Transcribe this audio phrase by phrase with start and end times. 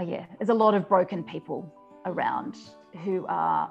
[0.00, 1.72] oh yeah, there's a lot of broken people
[2.06, 2.56] around
[3.04, 3.70] who are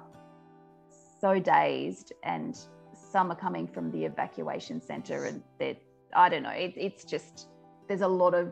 [1.19, 2.57] so dazed and
[2.93, 5.75] some are coming from the evacuation center and they're
[6.13, 7.47] i don't know it, it's just
[7.87, 8.51] there's a lot of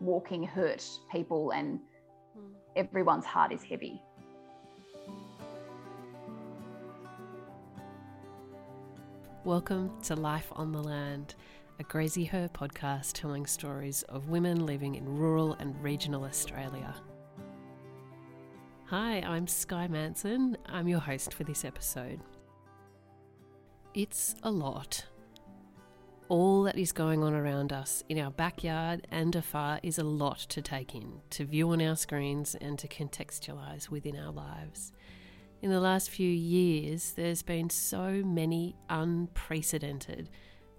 [0.00, 1.78] walking hurt people and
[2.34, 2.46] hmm.
[2.74, 4.00] everyone's heart is heavy.
[9.44, 11.34] Welcome to life on the land
[11.82, 16.94] a Graziher podcast telling stories of women living in rural and regional Australia.
[18.84, 20.56] Hi, I'm Sky Manson.
[20.66, 22.20] I'm your host for this episode.
[23.94, 25.06] It's a lot.
[26.28, 30.38] All that is going on around us in our backyard and afar is a lot
[30.50, 34.92] to take in, to view on our screens, and to contextualise within our lives.
[35.62, 40.30] In the last few years, there's been so many unprecedented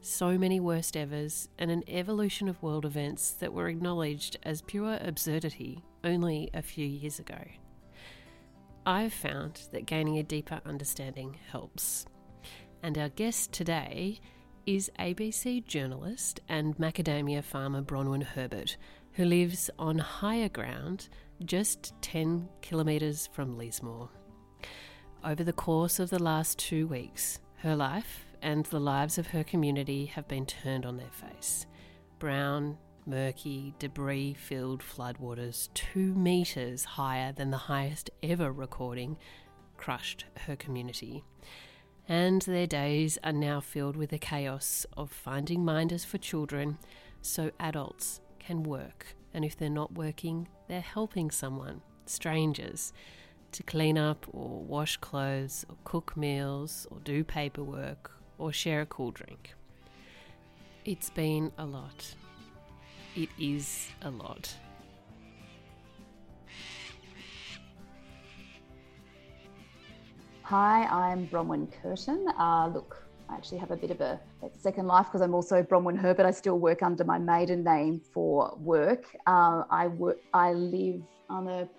[0.05, 4.97] so many worst evers, and an evolution of world events that were acknowledged as pure
[5.01, 7.39] absurdity only a few years ago.
[8.85, 12.05] I've found that gaining a deeper understanding helps.
[12.81, 14.19] And our guest today
[14.65, 18.75] is ABC journalist and macadamia farmer Bronwyn Herbert,
[19.13, 21.07] who lives on higher ground
[21.45, 24.09] just 10 kilometres from Lismore.
[25.23, 29.43] Over the course of the last two weeks, her life and the lives of her
[29.43, 31.65] community have been turned on their face.
[32.19, 39.17] Brown, murky, debris filled floodwaters, two metres higher than the highest ever recording,
[39.77, 41.23] crushed her community.
[42.07, 46.77] And their days are now filled with the chaos of finding minders for children
[47.21, 49.15] so adults can work.
[49.33, 52.91] And if they're not working, they're helping someone, strangers,
[53.53, 58.85] to clean up or wash clothes or cook meals or do paperwork or share a
[58.85, 59.53] cool drink.
[60.85, 62.15] It's been a lot.
[63.15, 64.53] It is a lot.
[70.43, 72.27] Hi, I'm Bronwyn Curtin.
[72.37, 74.19] Uh, look, I actually have a bit of a,
[74.59, 76.25] second life because I'm also Bronwyn Herbert.
[76.25, 79.05] I still work under my maiden name for work.
[79.25, 79.89] Uh, I.
[80.33, 81.69] I live on a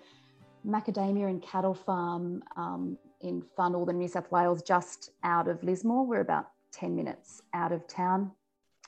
[0.67, 6.05] macadamia and cattle farm um, in far northern New South Wales, just out of Lismore.
[6.05, 8.31] We're about 10 minutes out of town.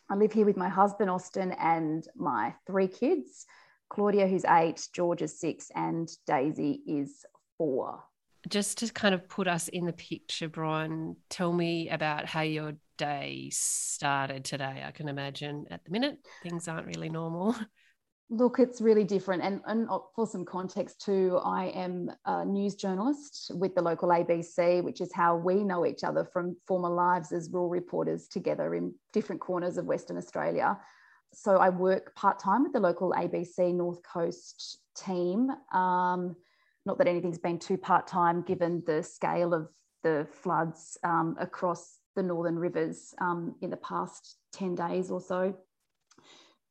[0.09, 3.45] I live here with my husband, Austin, and my three kids
[3.89, 7.25] Claudia, who's eight, George is six, and Daisy is
[7.57, 8.03] four.
[8.49, 12.73] Just to kind of put us in the picture, Bron, tell me about how your
[12.97, 14.83] day started today.
[14.85, 17.55] I can imagine at the minute things aren't really normal.
[18.29, 19.41] Look, it's really different.
[19.41, 24.83] And, and for some context, too, I am a news journalist with the local ABC,
[24.83, 28.93] which is how we know each other from former lives as rural reporters together in
[29.13, 30.77] different corners of Western Australia.
[31.33, 35.49] So I work part time with the local ABC North Coast team.
[35.71, 36.35] Um,
[36.85, 39.69] not that anything's been too part time given the scale of
[40.03, 45.55] the floods um, across the northern rivers um, in the past 10 days or so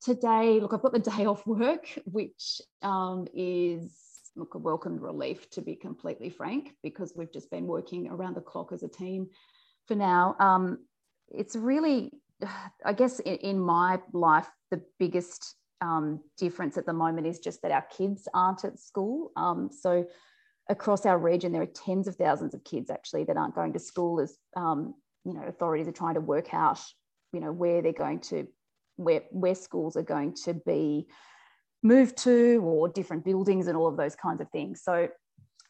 [0.03, 3.93] today, look, I've got the day off work, which um, is
[4.37, 8.41] look a welcome relief to be completely frank, because we've just been working around the
[8.41, 9.29] clock as a team
[9.87, 10.37] for now.
[10.39, 10.79] Um,
[11.31, 12.13] it's really,
[12.85, 17.63] I guess, in, in, my life, the biggest um, difference at the moment is just
[17.63, 19.33] that our kids aren't at school.
[19.37, 20.07] Um, so
[20.69, 23.79] across our region, there are tens of thousands of kids actually that aren't going to
[23.79, 24.95] school as um,
[25.27, 26.81] you know authorities are trying to work out
[27.33, 28.47] you know where they're going to
[28.97, 31.07] where, where schools are going to be
[31.83, 34.83] moved to or different buildings and all of those kinds of things.
[34.83, 35.09] So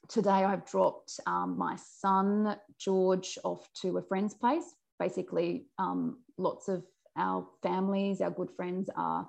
[0.09, 4.65] today I've dropped um, my son George off to a friend's place.
[4.98, 6.84] Basically, um, lots of
[7.19, 9.28] our families, our good friends are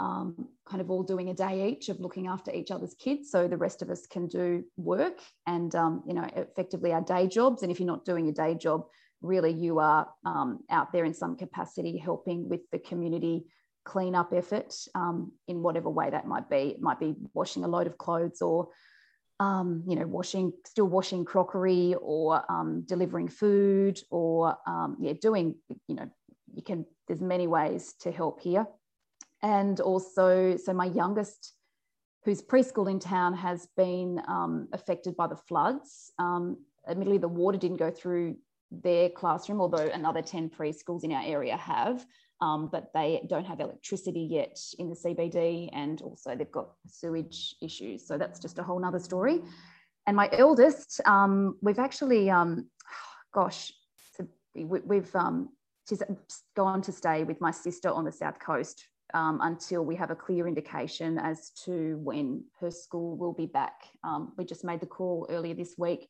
[0.00, 3.30] um, kind of all doing a day each of looking after each other's kids.
[3.30, 7.28] So the rest of us can do work and, um, you know, effectively our day
[7.28, 7.62] jobs.
[7.62, 8.86] And if you're not doing a day job,
[9.24, 13.46] really you are um, out there in some capacity helping with the community
[13.84, 16.74] cleanup effort um, in whatever way that might be.
[16.76, 18.68] It might be washing a load of clothes or
[19.40, 25.56] um, you know, washing, still washing crockery or um, delivering food or, um, yeah, doing,
[25.88, 26.08] you know,
[26.54, 28.66] you can, there's many ways to help here.
[29.42, 31.52] And also, so my youngest,
[32.24, 36.12] who's preschool in town, has been um, affected by the floods.
[36.18, 38.36] Um, admittedly, the water didn't go through
[38.82, 42.04] their classroom, although another 10 preschools in our area have,
[42.40, 47.54] um, but they don't have electricity yet in the CBD, and also they've got sewage
[47.62, 48.06] issues.
[48.06, 49.40] So that's just a whole nother story.
[50.06, 52.68] And my eldest, um, we've actually, um,
[53.32, 53.72] gosh,
[54.54, 55.48] we, have um,
[55.88, 56.02] she's
[56.54, 60.14] gone to stay with my sister on the south coast um, until we have a
[60.14, 63.84] clear indication as to when her school will be back.
[64.02, 66.08] Um, we just made the call earlier this week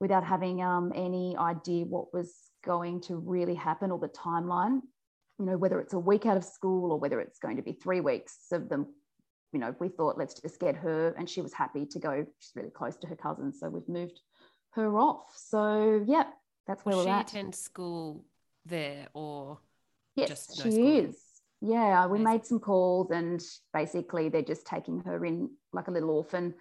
[0.00, 2.34] without having um, any idea what was
[2.64, 4.80] going to really happen or the timeline.
[5.38, 7.72] You know, whether it's a week out of school or whether it's going to be
[7.72, 8.86] three weeks of them.
[9.52, 12.26] You know, we thought let's just get her, and she was happy to go.
[12.40, 14.20] She's really close to her cousin, so we've moved
[14.72, 15.32] her off.
[15.36, 16.24] So yeah,
[16.66, 17.28] that's where she at.
[17.30, 18.24] attend school
[18.64, 19.58] there or
[20.16, 21.04] Yes, just no she schooling?
[21.06, 21.22] is.
[21.60, 23.42] Yeah, we made some calls and
[23.72, 26.54] basically they're just taking her in like a little orphan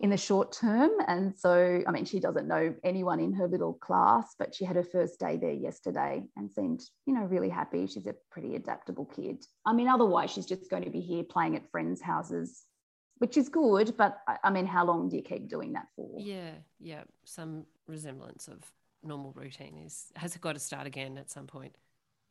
[0.00, 0.90] in the short term.
[1.06, 4.76] And so, I mean, she doesn't know anyone in her little class, but she had
[4.76, 7.86] her first day there yesterday and seemed, you know, really happy.
[7.86, 9.44] She's a pretty adaptable kid.
[9.66, 12.64] I mean, otherwise, she's just going to be here playing at friends' houses,
[13.18, 13.94] which is good.
[13.96, 16.18] But I- mean, how long do you keep doing that for?
[16.18, 17.04] Yeah, yeah.
[17.24, 18.58] Some resemblance of
[19.02, 21.74] normal routine is has got to start again at some point.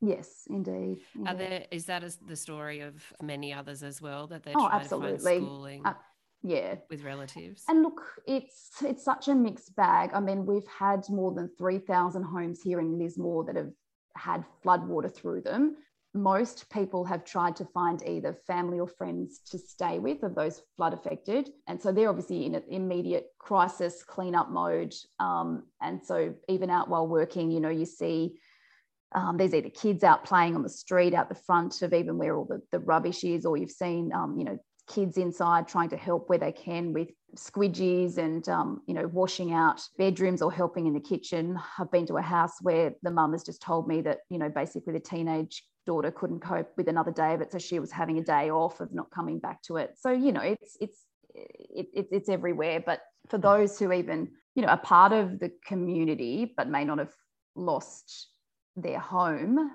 [0.02, 1.00] Yes, indeed.
[1.28, 4.88] Are there is that the story of many others as well that they're Oh, trying
[4.88, 5.94] to find schooling Uh,
[6.42, 7.64] yeah, with relatives?
[7.68, 10.12] And look, it's it's such a mixed bag.
[10.14, 13.72] I mean, we've had more than 3,000 homes here in Lismore that have
[14.16, 15.76] had floodwater through them.
[16.14, 20.62] Most people have tried to find either family or friends to stay with of those
[20.76, 21.50] flood affected.
[21.68, 24.96] And so they're obviously in an immediate crisis cleanup mode.
[25.20, 28.40] Um, and so even out while working, you know, you see
[29.14, 32.36] um, there's either kids out playing on the street out the front of even where
[32.36, 34.58] all the, the rubbish is, or you've seen, um, you know,
[34.90, 39.54] kids inside trying to help where they can with squidgies and um, you know washing
[39.54, 41.58] out bedrooms or helping in the kitchen.
[41.78, 44.50] I've been to a house where the mum has just told me that you know
[44.50, 48.18] basically the teenage daughter couldn't cope with another day of it so she was having
[48.18, 49.96] a day off of not coming back to it.
[50.00, 52.84] So you know it's it's it, it, it's everywhere.
[52.86, 56.98] But for those who even you know are part of the community but may not
[56.98, 57.14] have
[57.56, 58.30] lost
[58.76, 59.72] their home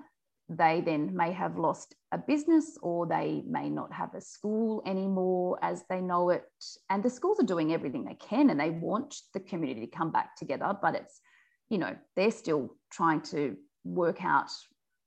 [0.47, 5.57] they then may have lost a business or they may not have a school anymore
[5.63, 6.43] as they know it.
[6.89, 10.11] And the schools are doing everything they can and they want the community to come
[10.11, 11.19] back together, but it's,
[11.69, 14.51] you know, they're still trying to work out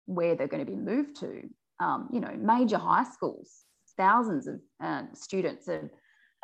[0.06, 1.42] where they're going to be moved to.
[1.80, 3.62] Um, you know, major high schools,
[3.96, 5.88] thousands of uh, students are,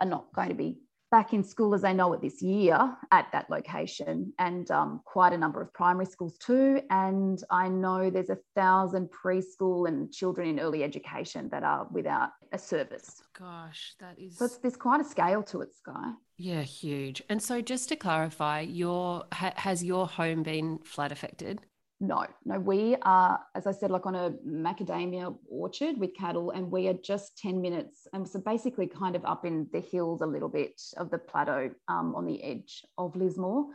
[0.01, 0.79] are not going to be
[1.15, 2.77] back in school as they know it this year
[3.13, 6.81] at that location, and um, quite a number of primary schools too.
[6.91, 12.31] And I know there's a thousand preschool and children in early education that are without
[12.51, 13.23] a service.
[13.39, 16.11] Gosh, that is So there's quite a scale to it, Sky.
[16.37, 17.23] yeah, huge.
[17.29, 21.61] And so, just to clarify, your ha, has your home been flood affected?
[22.07, 26.71] No, no, we are, as I said, like on a macadamia orchard with cattle, and
[26.71, 28.07] we are just 10 minutes.
[28.13, 31.71] And so basically, kind of up in the hills a little bit of the plateau
[31.89, 33.67] um, on the edge of Lismore.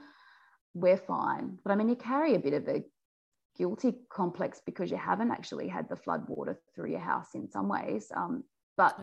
[0.74, 1.58] We're fine.
[1.64, 2.84] But I mean, you carry a bit of a
[3.58, 7.68] guilty complex because you haven't actually had the flood water through your house in some
[7.68, 8.12] ways.
[8.16, 8.44] Um,
[8.78, 8.98] but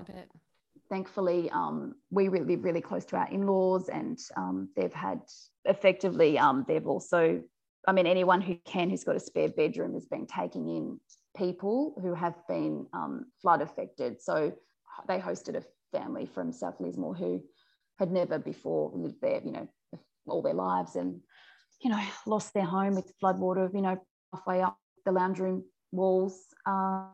[0.88, 5.20] thankfully, um, we really live really close to our in-laws, and um, they've had
[5.64, 6.38] effectively.
[6.38, 7.42] Um, they've also,
[7.86, 11.00] I mean, anyone who can who's got a spare bedroom has been taking in
[11.36, 14.20] people who have been um, flood affected.
[14.20, 14.52] So
[15.06, 15.62] they hosted a
[15.96, 17.42] family from South Lismore who
[17.98, 19.68] had never before lived there, you know,
[20.26, 21.20] all their lives, and
[21.80, 23.98] you know, lost their home with floodwater, you know,
[24.32, 26.40] halfway up the lounge room walls.
[26.66, 27.10] Um,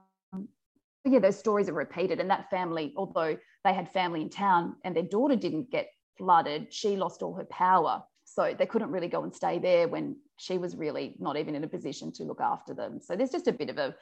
[1.05, 2.21] yeah, those stories are repeated.
[2.21, 6.73] And that family, although they had family in town and their daughter didn't get flooded,
[6.73, 8.03] she lost all her power.
[8.25, 11.63] So they couldn't really go and stay there when she was really not even in
[11.63, 13.01] a position to look after them.
[13.01, 13.95] So there's just a bit of a,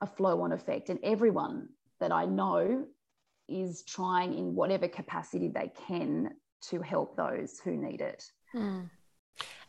[0.00, 0.88] a flow on effect.
[0.88, 2.86] And everyone that I know
[3.48, 6.30] is trying in whatever capacity they can
[6.70, 8.24] to help those who need it.
[8.52, 8.82] Hmm.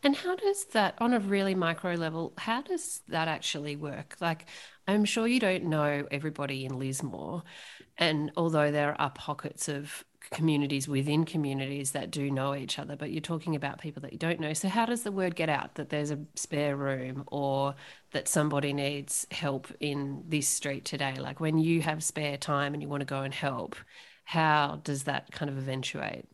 [0.03, 4.15] And how does that, on a really micro level, how does that actually work?
[4.21, 4.45] Like,
[4.87, 7.41] I'm sure you don't know everybody in Lismore.
[7.97, 13.11] And although there are pockets of communities within communities that do know each other, but
[13.11, 14.53] you're talking about people that you don't know.
[14.53, 17.75] So, how does the word get out that there's a spare room or
[18.11, 21.15] that somebody needs help in this street today?
[21.19, 23.75] Like, when you have spare time and you want to go and help,
[24.25, 26.25] how does that kind of eventuate?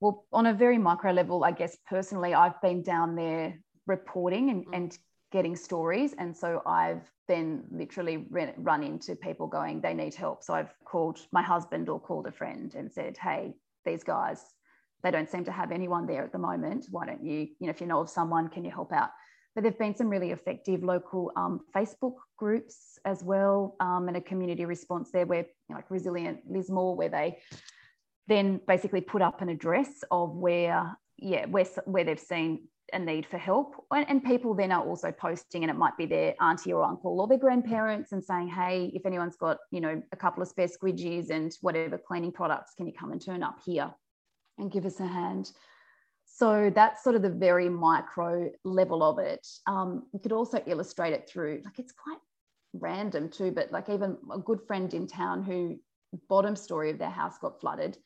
[0.00, 4.66] well, on a very micro level, I guess personally, I've been down there reporting and,
[4.66, 4.74] Mm.
[4.74, 4.98] and
[5.30, 6.14] getting stories.
[6.18, 10.42] And so I've then literally run, into people going, they need help.
[10.42, 13.54] So I've called my husband or called a friend and said, hey,
[13.84, 14.42] these guys,
[15.02, 16.86] they don't seem to have anyone there at the moment.
[16.90, 19.10] Why don't you, you know, if you know of someone, can you help out?
[19.54, 24.20] But there've been some really effective local um, Facebook groups as well, um, and a
[24.20, 27.38] community response there where, you know, like Resilient Lismore, where they
[28.28, 32.60] then basically put up an address of where yeah where, where they've seen
[32.92, 33.74] a need for help.
[33.90, 37.26] And, people then are also posting, and it might be their auntie or uncle or
[37.26, 41.30] their grandparents and saying, hey, if anyone's got, you know, a couple of spare squidgies
[41.30, 43.90] and whatever cleaning products, can you come and turn up here
[44.58, 45.50] and give us a hand?
[46.24, 49.46] So that's sort of the very micro level of it.
[49.66, 52.18] Um, you could also illustrate it through, like, it's quite
[52.74, 55.78] random too, but like even a good friend in town who
[56.28, 57.96] bottom story of their house got flooded.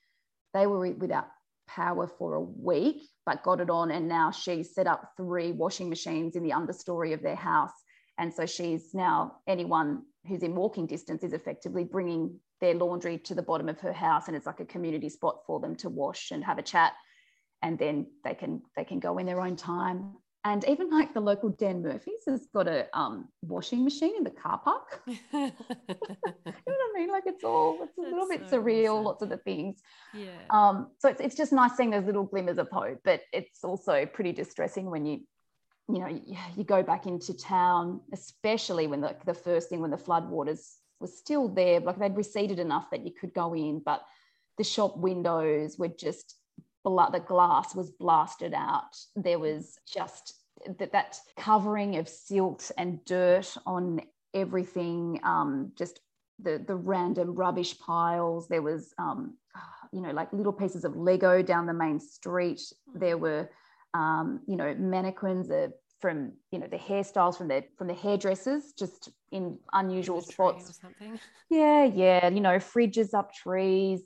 [0.54, 1.26] They were without
[1.66, 3.90] power for a week, but got it on.
[3.90, 7.72] And now she's set up three washing machines in the understory of their house.
[8.18, 13.34] And so she's now anyone who's in walking distance is effectively bringing their laundry to
[13.34, 14.28] the bottom of her house.
[14.28, 16.92] And it's like a community spot for them to wash and have a chat.
[17.62, 21.20] And then they can they can go in their own time and even like the
[21.20, 25.00] local Dan Murphy's has got a um, washing machine in the car park.
[25.06, 25.52] you know
[26.56, 27.10] what I mean?
[27.10, 29.04] Like it's all, it's a That's little bit so surreal, awesome.
[29.04, 29.80] lots of the things.
[30.12, 30.30] Yeah.
[30.50, 34.04] Um, so it's, it's just nice seeing those little glimmers of hope, but it's also
[34.04, 35.20] pretty distressing when you,
[35.88, 39.92] you know, you, you go back into town, especially when the, the first thing, when
[39.92, 44.02] the floodwaters were still there, like they'd receded enough that you could go in, but
[44.58, 46.36] the shop windows were just
[46.84, 48.96] the glass was blasted out.
[49.16, 50.34] There was just
[50.78, 54.00] that, that covering of silt and dirt on
[54.34, 56.00] everything, um, just
[56.40, 58.48] the, the random rubbish piles.
[58.48, 59.36] There was, um,
[59.92, 62.62] you know, like little pieces of Lego down the main street.
[62.94, 63.50] There were,
[63.94, 65.50] um, you know, mannequins
[66.00, 70.80] from, you know, the hairstyles from the from the hairdressers, just in unusual spots.
[71.48, 72.28] Yeah, yeah.
[72.28, 74.00] You know, fridges up trees,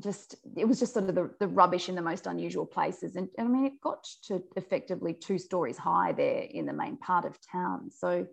[0.00, 3.16] just it was just sort of the, the rubbish in the most unusual places.
[3.16, 6.96] And, and, i mean it got to effectively two stories high there in the main
[6.96, 7.90] part of town.
[7.90, 8.26] So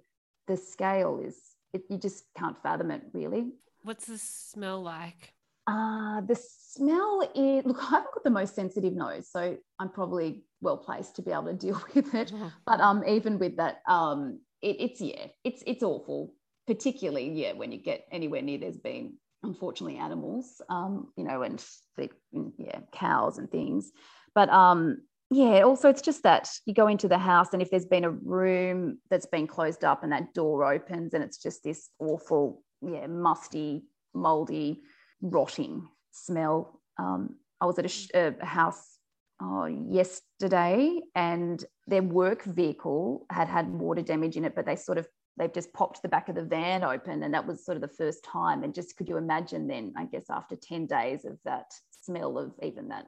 [0.48, 1.38] the scale is
[1.74, 3.51] it, you just can't fathom it really.
[3.84, 5.34] What's the smell like?
[5.67, 10.43] Uh, the smell is look i haven't got the most sensitive nose so i'm probably
[10.62, 12.31] well placed to be able to deal with it.
[12.31, 12.48] Mm-hmm.
[12.67, 16.36] but um even with that um it, it's yeah it's it's awful
[16.67, 19.13] particularly yeah when you get anywhere near there's been
[19.46, 21.64] unfortunately animals, um, you know, and
[21.98, 22.10] the,
[22.58, 23.92] yeah, cows and things.
[24.34, 27.86] But um, yeah, also it's just that you go into the house and if there's
[27.86, 31.90] been a room that's been closed up and that door opens and it's just this
[32.00, 34.82] awful, yeah, musty, moldy,
[35.22, 36.82] rotting smell.
[37.00, 38.98] Um, I was at a, a house
[39.42, 44.98] oh, yesterday and their work vehicle had had water damage in it, but they sort
[44.98, 47.82] of they've just popped the back of the van open and that was sort of
[47.82, 51.38] the first time and just could you imagine then i guess after 10 days of
[51.44, 53.08] that smell of even that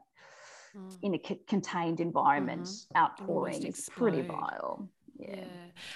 [0.75, 0.97] mm.
[1.01, 2.97] in a c- contained environment mm-hmm.
[2.97, 5.35] outpouring it's pretty vile yeah.
[5.35, 5.43] yeah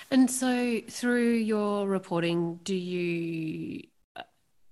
[0.09, 3.83] and so through your reporting do you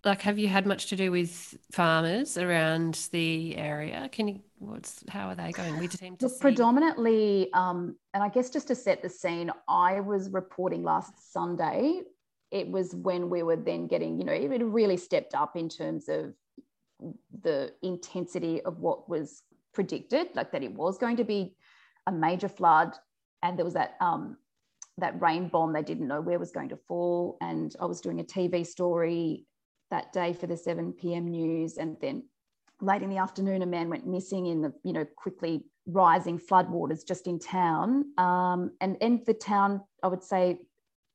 [0.05, 5.03] like have you had much to do with farmers around the area can you what's
[5.09, 9.01] how are they going we seem to predominantly um, and i guess just to set
[9.01, 12.01] the scene i was reporting last sunday
[12.51, 16.09] it was when we were then getting you know it really stepped up in terms
[16.09, 16.33] of
[17.41, 21.55] the intensity of what was predicted like that it was going to be
[22.07, 22.95] a major flood
[23.43, 24.37] and there was that um,
[24.97, 28.19] that rain bomb they didn't know where was going to fall and i was doing
[28.19, 29.45] a tv story
[29.91, 31.27] that day for the 7 p.m.
[31.27, 31.77] news.
[31.77, 32.23] And then
[32.81, 37.05] late in the afternoon, a man went missing in the, you know, quickly rising floodwaters
[37.05, 38.05] just in town.
[38.17, 40.59] Um, and in the town, I would say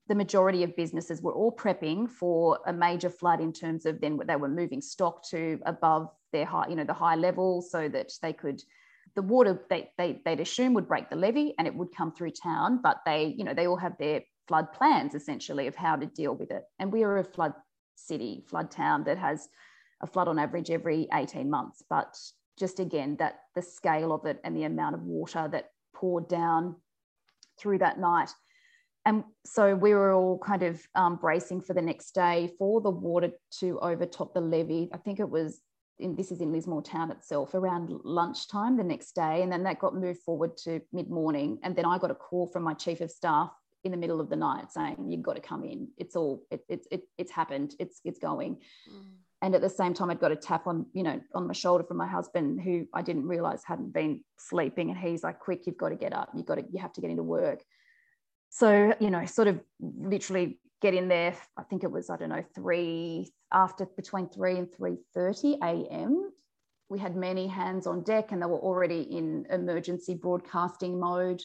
[0.08, 4.18] the majority of businesses were all prepping for a major flood in terms of then
[4.26, 8.12] they were moving stock to above their high, you know, the high level so that
[8.20, 8.62] they could
[9.14, 12.32] the water they, they they'd assume would break the levee and it would come through
[12.32, 16.06] town, but they, you know, they all have their flood plans essentially of how to
[16.06, 16.64] deal with it.
[16.78, 17.54] And we are a flood
[17.94, 19.48] city, flood town that has
[20.04, 21.82] a flood on average every 18 months.
[21.90, 22.16] But
[22.58, 26.76] just again, that the scale of it and the amount of water that poured down
[27.58, 28.30] through that night.
[29.06, 32.90] And so we were all kind of um, bracing for the next day for the
[32.90, 34.90] water to overtop the levee.
[34.94, 35.60] I think it was
[35.98, 39.42] in, this is in Lismore town itself around lunchtime the next day.
[39.42, 41.58] And then that got moved forward to mid morning.
[41.62, 43.50] And then I got a call from my chief of staff
[43.84, 46.64] in the middle of the night saying you've got to come in it's all it,
[46.68, 48.56] it, it it's happened it's it's going
[48.90, 49.02] mm.
[49.44, 51.84] And at the same time i'd got a tap on you know on my shoulder
[51.84, 54.90] from my husband who i didn't realize hadn't been sleeping.
[54.90, 56.30] And he's like quick you've got to get up.
[56.34, 57.62] You've got to you have to get into work.
[58.50, 62.28] So you know sort of literally get in there i think it was i don't
[62.28, 66.30] know three after between 3 and 3.30 a.m
[66.90, 71.42] we had many hands on deck and they were already in emergency broadcasting mode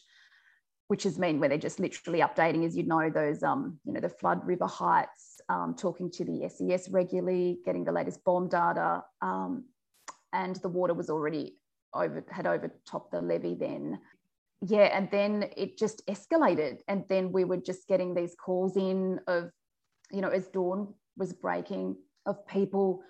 [0.90, 4.00] which is mean where they're just literally updating, as you know, those, um, you know,
[4.00, 9.02] the flood river heights, um, talking to the SES regularly, getting the latest BoM data.
[9.20, 9.64] Um,
[10.32, 11.56] and the water was already
[11.92, 13.98] over, had overtopped the levee then.
[14.64, 16.78] yeah, and then it just escalated.
[16.86, 19.50] And then we were just getting these calls in of,
[20.12, 23.02] you know, as dawn was breaking, of people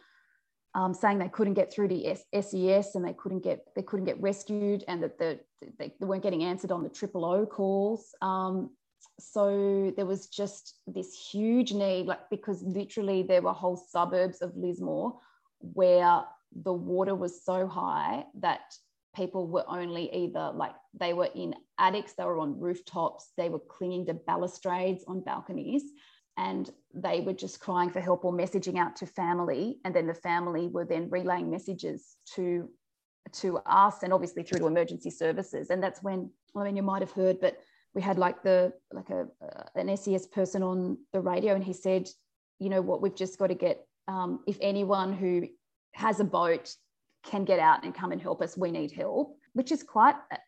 [0.74, 4.20] um, saying they couldn't get through to SES and they couldn't get they couldn't get
[4.20, 5.40] rescued and that the,
[5.78, 8.14] they, weren't getting answered on the triple O calls.
[8.22, 8.70] Um,
[9.18, 14.56] so there was just this huge need, like because literally there were whole suburbs of
[14.56, 15.18] Lismore
[15.60, 16.24] where
[16.62, 18.60] the water was so high that
[19.14, 23.58] people were only either like they were in attics, they were on rooftops, they were
[23.58, 25.82] clinging to balustrades on balconies,
[26.36, 29.78] and they were just crying for help or messaging out to family.
[29.84, 32.68] And then the family were then relaying messages to
[33.32, 35.70] to us and obviously through to emergency services.
[35.70, 37.58] And that's when I mean you might have heard, but
[37.94, 41.72] we had like the like a uh, an SES person on the radio, and he
[41.72, 42.08] said,
[42.58, 45.48] you know what, we've just got to get um, if anyone who
[45.94, 46.74] has a boat
[47.24, 48.56] can get out and come and help us.
[48.56, 50.38] We need help, which is quite a,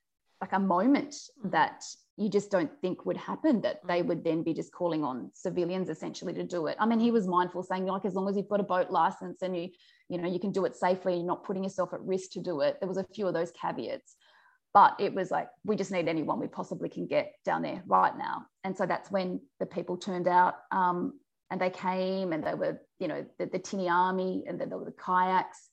[0.40, 1.50] like a moment mm.
[1.50, 1.84] that
[2.16, 4.06] you just don't think would happen that they mm.
[4.06, 6.76] would then be just calling on civilians essentially to do it.
[6.78, 9.42] I mean, he was mindful saying like as long as you've got a boat license
[9.42, 9.68] and you
[10.08, 12.60] you know you can do it safely, you're not putting yourself at risk to do
[12.60, 12.78] it.
[12.80, 14.16] There was a few of those caveats.
[14.74, 18.16] But it was like, we just need anyone we possibly can get down there right
[18.16, 18.46] now.
[18.64, 21.18] And so that's when the people turned out um,
[21.50, 24.78] and they came and they were, you know, the, the tinny army and then there
[24.78, 25.68] were the kayaks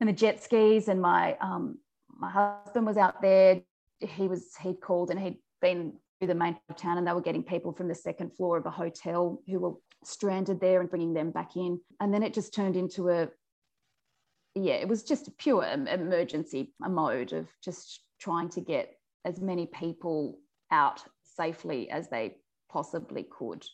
[0.00, 1.78] and the jet skis and my um,
[2.18, 3.60] my husband was out there
[4.00, 7.42] he was he'd called and he'd been to the main town and they were getting
[7.42, 9.72] people from the second floor of a hotel who were
[10.04, 13.28] stranded there and bringing them back in and then it just turned into a
[14.54, 18.86] yeah it was just a pure emergency mode of just trying to get
[19.24, 20.38] as many people
[20.70, 22.36] out safely as they
[22.68, 23.64] possibly could.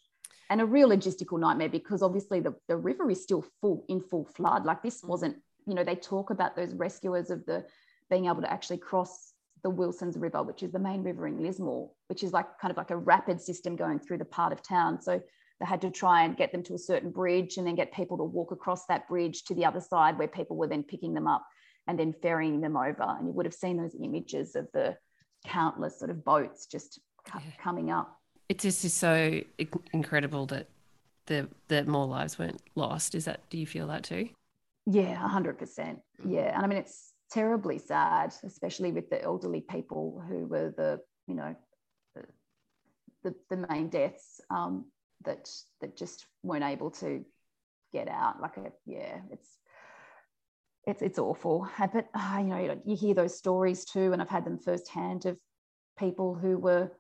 [0.50, 4.26] And a real logistical nightmare because obviously the, the river is still full in full
[4.36, 4.64] flood.
[4.64, 5.08] Like this mm.
[5.08, 7.64] wasn't you know, they talk about those rescuers of the
[8.10, 9.32] being able to actually cross
[9.62, 12.76] the Wilsons River, which is the main river in Lismore, which is like kind of
[12.76, 15.00] like a rapid system going through the part of town.
[15.00, 15.20] So
[15.60, 18.18] they had to try and get them to a certain bridge and then get people
[18.18, 21.28] to walk across that bridge to the other side where people were then picking them
[21.28, 21.46] up
[21.86, 23.02] and then ferrying them over.
[23.02, 24.96] And you would have seen those images of the
[25.46, 27.00] countless sort of boats just
[27.34, 27.40] yeah.
[27.60, 28.18] coming up.
[28.48, 29.40] It just is so
[29.92, 30.68] incredible that
[31.26, 33.14] the that more lives weren't lost.
[33.14, 34.28] Is that do you feel that too?
[34.86, 36.00] Yeah, 100%.
[36.26, 36.54] Yeah.
[36.54, 41.34] And I mean, it's terribly sad, especially with the elderly people who were the, you
[41.34, 41.54] know,
[42.14, 42.24] the,
[43.22, 44.86] the, the main deaths um,
[45.24, 45.48] that,
[45.80, 47.24] that just weren't able to
[47.92, 48.40] get out.
[48.40, 49.48] Like, a, yeah, it's,
[50.86, 51.68] it's, it's awful.
[51.78, 55.38] But, uh, you know, you hear those stories too, and I've had them firsthand of
[55.98, 56.90] people who were,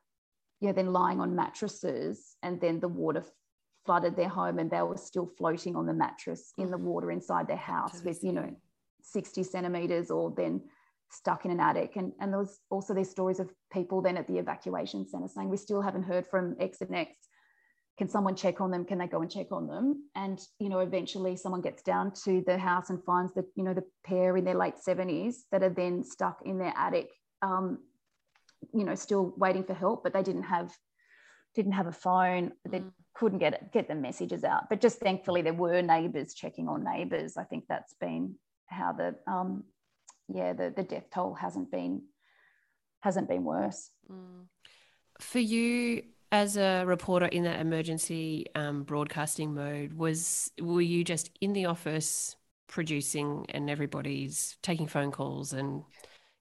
[0.60, 3.24] yeah, then lying on mattresses and then the water
[3.84, 7.48] flooded their home and they were still floating on the mattress in the water inside
[7.48, 8.48] their house with, you know,
[9.02, 10.60] 60 centimeters or then
[11.10, 11.96] stuck in an attic.
[11.96, 15.48] And, and there was also these stories of people then at the evacuation center saying,
[15.48, 17.10] we still haven't heard from X and X.
[17.98, 18.84] Can someone check on them?
[18.84, 20.08] Can they go and check on them?
[20.14, 23.74] And, you know, eventually someone gets down to the house and finds the you know,
[23.74, 27.10] the pair in their late 70s that are then stuck in their attic,
[27.42, 27.78] um,
[28.72, 30.72] you know, still waiting for help, but they didn't have
[31.54, 32.52] didn't have a phone.
[32.68, 34.68] They mm couldn't get it, get the messages out.
[34.68, 37.36] But just thankfully, there were neighbours checking on neighbours.
[37.36, 39.64] I think that's been how the um,
[40.28, 42.02] yeah the the death toll hasn't been
[43.00, 43.90] hasn't been worse.
[44.10, 44.46] Mm.
[45.20, 51.30] For you as a reporter in that emergency um, broadcasting mode, was were you just
[51.42, 52.34] in the office
[52.68, 55.82] producing and everybody's taking phone calls and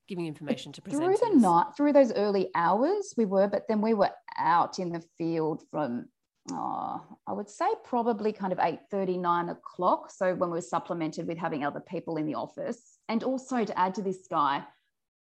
[0.08, 1.18] giving information to presenters?
[1.20, 4.94] Through the night, through those early hours, we were, but then we were out in
[4.94, 6.06] the field from
[6.52, 10.10] oh, I would say probably kind of 8 39 o'clock.
[10.10, 12.98] So when we were supplemented with having other people in the office.
[13.10, 14.64] And also to add to this Sky,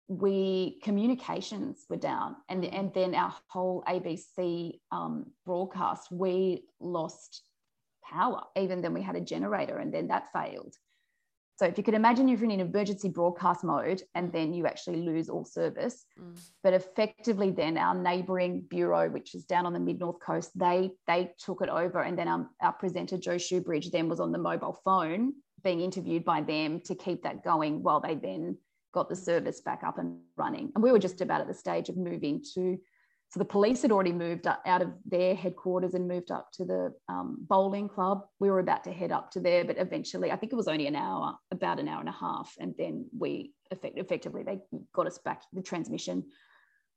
[0.07, 7.43] we communications were down and, and then our whole ABC um, broadcast, we lost
[8.03, 10.73] power, even then we had a generator and then that failed.
[11.57, 15.01] So if you could imagine you're in an emergency broadcast mode and then you actually
[15.01, 16.05] lose all service.
[16.21, 16.39] Mm.
[16.63, 20.91] But effectively then our neighboring bureau, which is down on the mid north coast, they
[21.07, 22.01] they took it over.
[22.01, 26.23] And then our, our presenter, Joe Shoebridge, then was on the mobile phone being interviewed
[26.23, 28.55] by them to keep that going while they then
[28.97, 30.71] got the service back up and running.
[30.73, 32.77] And we were just about at the stage of moving to
[33.29, 36.93] so the police had already moved out of their headquarters and moved up to the
[37.09, 38.21] um, bowling club.
[38.39, 40.87] We were about to head up to there, but eventually, I think it was only
[40.87, 44.59] an hour, about an hour and a half, and then we effect- effectively they
[44.93, 46.23] got us back the transmission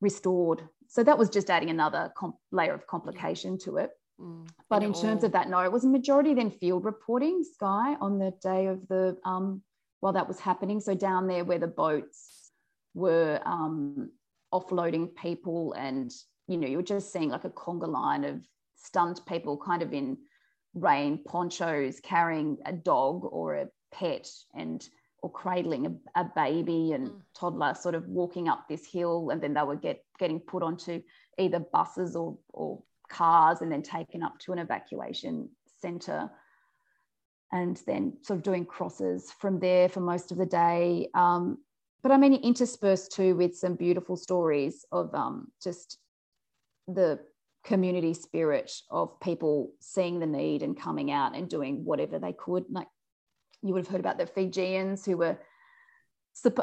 [0.01, 0.63] restored.
[0.87, 3.91] So that was just adding another comp- layer of complication to it.
[4.21, 4.49] Mm.
[4.69, 8.21] But in terms of that, no, it was a majority then field reporting, Sky, on
[8.21, 9.63] the day of the um,
[10.01, 10.81] while that was happening.
[10.81, 12.51] So down there where the boats
[12.95, 14.11] were um,
[14.53, 16.11] offloading people and
[16.49, 18.41] you know you're just seeing like a conga line of
[18.77, 20.17] stunned people kind of in
[20.75, 24.89] rain ponchos carrying a dog or a pet and
[25.23, 27.21] or cradling a, a baby and mm.
[27.39, 31.01] toddler sort of walking up this hill and then they were get getting put onto
[31.39, 35.49] either buses or or cars and then taken up to an evacuation
[35.81, 36.31] center
[37.53, 41.59] and then sort of doing crosses from there for most of the day um,
[42.03, 45.99] but i mean interspersed too with some beautiful stories of um, just
[46.89, 47.19] the
[47.65, 52.65] community spirit of people seeing the need and coming out and doing whatever they could.
[52.71, 52.89] Like
[53.63, 55.39] you would have heard about the Fijians who were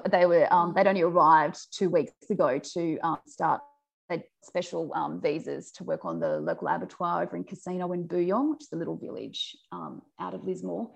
[0.09, 3.61] they were um, they'd only arrived two weeks ago to um, start
[4.41, 8.63] special um, visas to work on the local abattoir over in Casino in Booyong, which
[8.63, 10.89] is a little village um, out of Lismore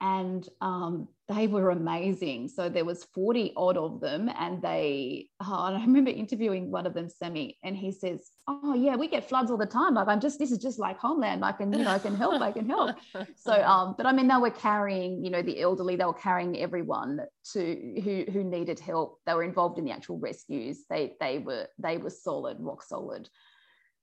[0.00, 2.48] and um, they were amazing.
[2.48, 6.86] So there was 40 odd of them and they, oh, and I remember interviewing one
[6.86, 9.94] of them, Semi, and he says, oh yeah, we get floods all the time.
[9.94, 11.44] Like I'm just, this is just like homeland.
[11.44, 12.96] I can, you know, I can help, I can help.
[13.36, 16.58] So, um, but I mean, they were carrying, you know, the elderly, they were carrying
[16.58, 17.20] everyone
[17.52, 19.20] to who, who needed help.
[19.26, 20.84] They were involved in the actual rescues.
[20.88, 23.28] They, they were, they were solid, rock solid.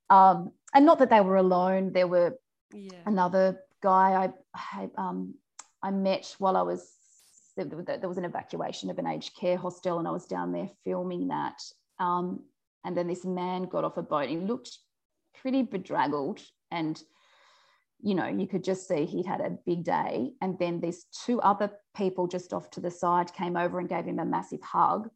[0.10, 1.92] Um, and not that they were alone.
[1.92, 2.38] There were
[2.74, 3.00] yeah.
[3.06, 5.36] another guy I, I um,
[5.86, 6.92] I met while I was
[7.56, 11.30] there was an evacuation of an aged care hostel, and I was down there filming
[11.30, 11.62] that.
[12.00, 12.42] Um,
[12.84, 14.28] and then this man got off a boat.
[14.28, 14.78] He looked
[15.40, 17.02] pretty bedraggled, and
[18.02, 20.32] you know, you could just see he'd had a big day.
[20.42, 24.06] And then these two other people just off to the side came over and gave
[24.06, 25.10] him a massive hug.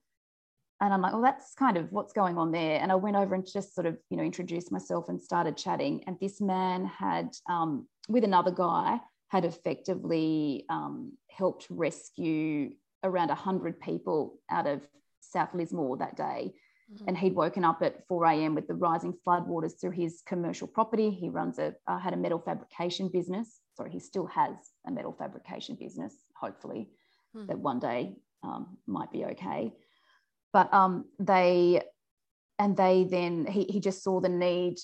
[0.82, 2.80] And I'm like, well, that's kind of what's going on there.
[2.80, 6.04] And I went over and just sort of, you know, introduced myself and started chatting.
[6.08, 12.72] And this man had, um, with another guy, had effectively um, helped rescue
[13.04, 14.82] around 100 people out of
[15.22, 16.54] South Lismore that day.
[16.92, 17.06] Mm-hmm.
[17.08, 18.56] And he'd woken up at 4 a.m.
[18.56, 21.12] with the rising floodwaters through his commercial property.
[21.12, 23.60] He runs a uh, had a metal fabrication business.
[23.78, 24.56] Sorry, he still has
[24.88, 26.16] a metal fabrication business.
[26.36, 26.90] Hopefully,
[27.36, 27.46] mm-hmm.
[27.46, 29.72] that one day um, might be okay.
[30.52, 31.84] But um, they
[32.58, 34.80] and they then he he just saw the need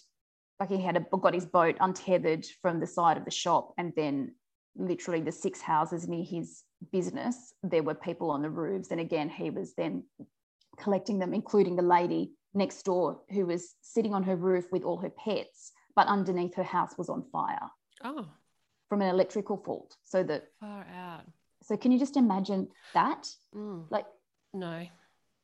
[0.59, 3.93] like he had a, got his boat untethered from the side of the shop and
[3.95, 4.33] then
[4.75, 8.91] literally the six houses near his business there were people on the roofs.
[8.91, 10.03] And again he was then
[10.77, 14.97] collecting them including the lady next door who was sitting on her roof with all
[14.97, 17.69] her pets but underneath her house was on fire.
[18.03, 18.27] Oh.
[18.89, 19.95] From an electrical fault.
[20.03, 21.23] So that far out.
[21.63, 23.27] So can you just imagine that?
[23.55, 23.85] Mm.
[23.89, 24.05] like
[24.53, 24.85] no.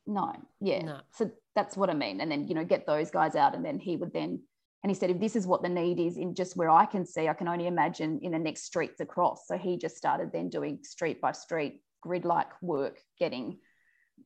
[0.07, 0.33] No.
[0.59, 0.83] Yeah.
[0.83, 1.01] No.
[1.11, 2.21] so that's what i mean.
[2.21, 4.41] And then you know get those guys out and then he would then
[4.83, 7.05] and he said, if this is what the need is in just where I can
[7.05, 9.47] see, I can only imagine in the next streets across.
[9.47, 13.59] So he just started then doing street by street grid like work, getting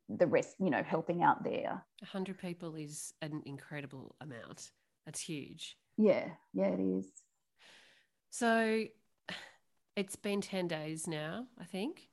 [0.08, 1.84] the rest, you know, helping out there.
[2.00, 4.72] 100 people is an incredible amount.
[5.06, 5.78] That's huge.
[5.98, 7.06] Yeah, yeah, it is.
[8.30, 8.86] So
[9.98, 12.08] it's been 10 days now, I think.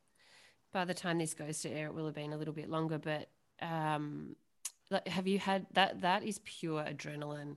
[0.72, 2.98] By the time this goes to air, it will have been a little bit longer,
[2.98, 3.28] but
[3.60, 4.34] um,
[5.06, 6.00] have you had that?
[6.00, 7.56] That is pure adrenaline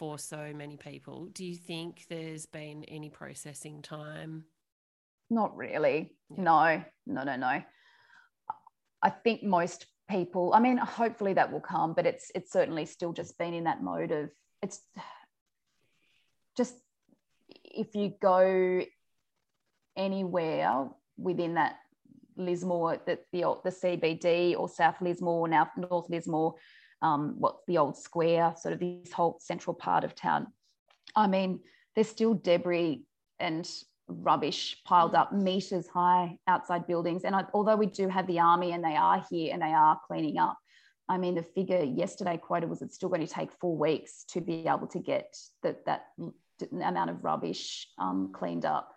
[0.00, 1.26] for so many people.
[1.26, 4.44] Do you think there's been any processing time?
[5.28, 6.14] Not really.
[6.30, 6.42] Yeah.
[6.42, 7.62] No, no, no, no.
[9.02, 13.12] I think most people, I mean, hopefully that will come, but it's it's certainly still
[13.12, 14.30] just been in that mode of
[14.62, 14.80] it's
[16.56, 16.74] just
[17.62, 18.82] if you go
[19.98, 21.76] anywhere within that
[22.38, 26.54] Lismore, that the the CBD or South Lismore, now North Lismore,
[27.02, 30.48] um, what's the old square, sort of this whole central part of town.
[31.16, 31.60] I mean,
[31.94, 33.04] there's still debris
[33.38, 33.68] and
[34.06, 37.24] rubbish piled up meters high outside buildings.
[37.24, 39.98] And I, although we do have the army and they are here and they are
[40.06, 40.58] cleaning up,
[41.08, 44.40] I mean, the figure yesterday quoted was it's still going to take four weeks to
[44.40, 46.06] be able to get the, that
[46.72, 48.92] amount of rubbish um, cleaned up.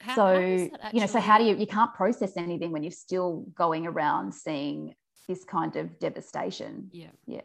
[0.00, 2.92] How, so, how you know, so how do you, you can't process anything when you're
[2.92, 4.94] still going around seeing
[5.28, 6.88] this kind of devastation.
[6.92, 7.10] Yeah.
[7.26, 7.42] Yeah.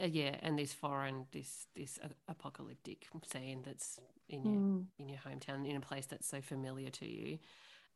[0.00, 1.98] Uh, yeah, and this foreign, this this
[2.28, 3.98] apocalyptic scene that's
[4.28, 4.84] in your mm.
[4.98, 7.38] in your hometown, in a place that's so familiar to you.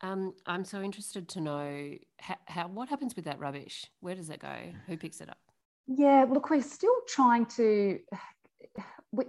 [0.00, 3.84] Um, I'm so interested to know how, how what happens with that rubbish.
[4.00, 4.56] Where does it go?
[4.86, 5.36] Who picks it up?
[5.86, 7.98] Yeah, look, we're still trying to.
[9.12, 9.24] We,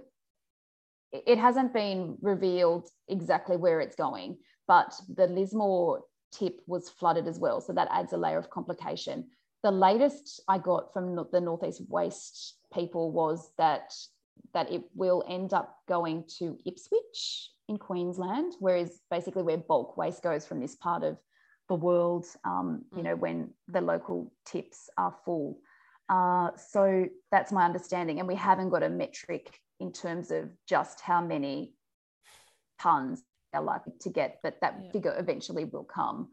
[1.12, 7.38] it hasn't been revealed exactly where it's going, but the Lismore tip was flooded as
[7.38, 9.26] well, so that adds a layer of complication
[9.62, 13.94] the latest I got from the Northeast Waste people was that
[14.54, 20.22] that it will end up going to Ipswich in Queensland, whereas basically where bulk waste
[20.22, 21.16] goes from this part of
[21.68, 25.58] the world, um, you know, when the local tips are full.
[26.08, 28.18] Uh, so that's my understanding.
[28.18, 31.72] And we haven't got a metric in terms of just how many
[32.80, 33.22] tons
[33.52, 34.90] they're likely to get, but that yeah.
[34.90, 36.28] figure eventually will come.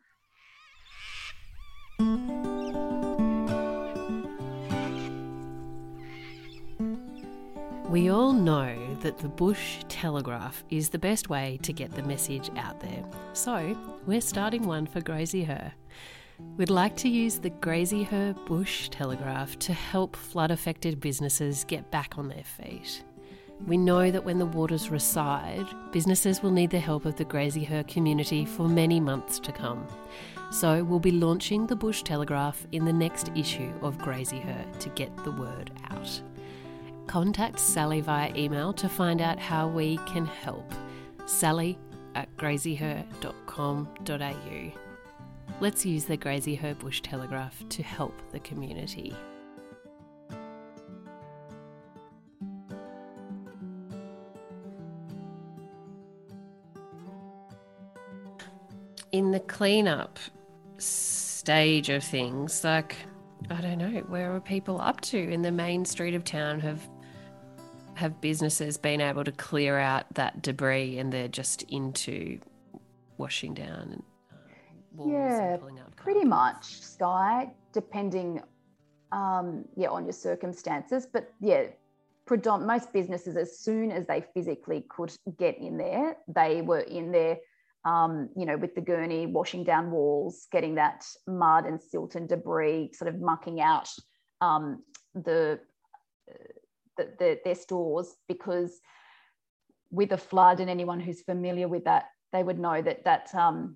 [7.90, 12.52] We all know that the bush telegraph is the best way to get the message
[12.56, 13.04] out there.
[13.34, 13.76] So,
[14.06, 15.72] we're starting one for Graziher.
[16.56, 22.20] We'd like to use the Graziher Bush Telegraph to help flood affected businesses get back
[22.20, 23.04] on their feet.
[23.66, 27.88] We know that when the waters recede, businesses will need the help of the Graziher
[27.88, 29.88] community for many months to come.
[30.52, 35.16] So, we'll be launching the Bush Telegraph in the next issue of Graziher to get
[35.24, 36.22] the word out
[37.10, 40.72] contact Sally via email to find out how we can help.
[41.26, 41.76] Sally
[42.14, 44.72] at graziher.com.au.
[45.60, 49.16] Let's use the Graziher Bush Telegraph to help the community.
[59.12, 60.20] In the cleanup
[60.78, 62.96] stage of things, like
[63.50, 66.60] I don't know, where are people up to in the main street of town?
[66.60, 66.88] Have
[68.00, 72.40] have businesses been able to clear out that debris and they're just into
[73.18, 74.04] washing down and
[75.00, 75.58] um, yeah,
[75.96, 78.42] pretty much, Sky, depending
[79.12, 81.06] um, yeah on your circumstances.
[81.06, 81.68] But yeah,
[82.28, 87.12] predom- most businesses, as soon as they physically could get in there, they were in
[87.12, 87.38] there.
[87.86, 92.28] Um, you know, with the gurney, washing down walls, getting that mud and silt and
[92.28, 93.90] debris, sort of mucking out
[94.42, 94.84] um,
[95.16, 95.60] the
[97.00, 98.80] the, the, their stores because
[99.92, 103.76] with a flood and anyone who's familiar with that they would know that that um,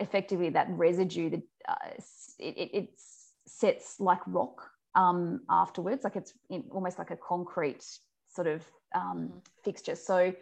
[0.00, 1.74] effectively that residue that uh,
[2.38, 2.88] it, it, it,
[3.50, 6.04] sets like rock um, afterwards.
[6.04, 6.34] Like it's
[6.70, 7.82] almost like a concrete
[8.28, 8.62] sort of
[8.94, 9.38] um, mm-hmm.
[9.64, 9.94] fixture.
[9.94, 10.34] So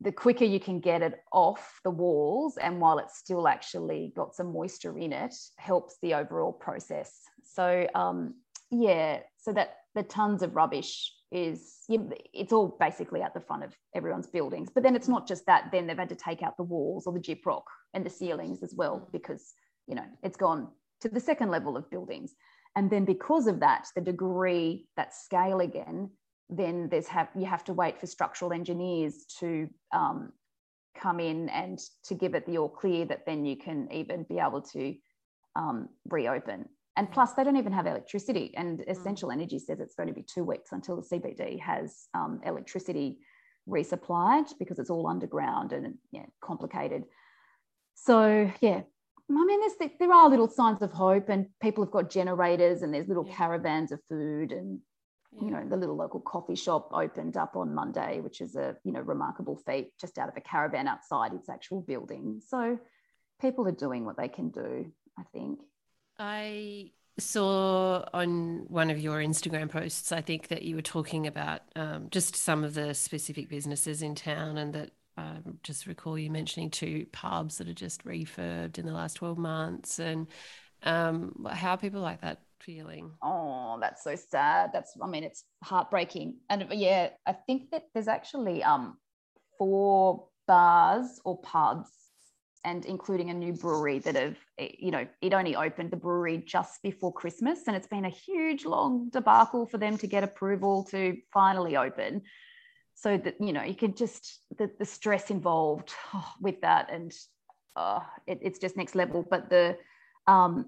[0.00, 4.34] the quicker you can get it off the walls and while it's still actually got
[4.34, 7.12] some moisture in it helps the overall process.
[7.42, 8.34] So um,
[8.70, 13.74] yeah so that the tons of rubbish is it's all basically at the front of
[13.94, 16.62] everyone's buildings but then it's not just that then they've had to take out the
[16.62, 17.62] walls or the gyprock
[17.94, 19.52] and the ceilings as well because
[19.86, 20.68] you know it's gone
[21.00, 22.34] to the second level of buildings.
[22.76, 26.10] And then because of that the degree that scale again
[26.50, 30.32] then there's have you have to wait for structural engineers to um,
[30.96, 34.38] come in and to give it the all clear that then you can even be
[34.38, 34.94] able to
[35.56, 36.66] um, reopen
[36.98, 38.52] and plus, they don't even have electricity.
[38.56, 38.90] And mm.
[38.90, 43.18] Essential Energy says it's going to be two weeks until the CBD has um, electricity
[43.68, 47.04] resupplied because it's all underground and yeah, complicated.
[47.94, 48.80] So, yeah,
[49.30, 52.92] I mean, there's, there are little signs of hope, and people have got generators, and
[52.92, 53.36] there's little yeah.
[53.36, 54.80] caravans of food, and
[55.32, 55.44] yeah.
[55.44, 58.92] you know, the little local coffee shop opened up on Monday, which is a you
[58.92, 62.40] know remarkable feat, just out of a caravan outside its actual building.
[62.44, 62.78] So,
[63.40, 65.60] people are doing what they can do, I think.
[66.18, 71.62] I saw on one of your Instagram posts, I think that you were talking about
[71.76, 76.30] um, just some of the specific businesses in town, and that um, just recall you
[76.30, 79.98] mentioning two pubs that are just refurbed in the last 12 months.
[79.98, 80.28] And
[80.84, 83.10] um, how people like that feeling?
[83.22, 84.70] Oh, that's so sad.
[84.72, 86.36] That's, I mean, it's heartbreaking.
[86.48, 88.96] And yeah, I think that there's actually um,
[89.58, 91.90] four bars or pubs
[92.64, 96.82] and including a new brewery that have, you know, it only opened the brewery just
[96.82, 97.60] before Christmas.
[97.66, 102.22] And it's been a huge, long debacle for them to get approval to finally open.
[102.94, 106.90] So that, you know, you could just, the, the stress involved oh, with that.
[106.92, 107.12] And
[107.76, 109.24] uh, it, it's just next level.
[109.28, 109.76] But the,
[110.26, 110.66] um,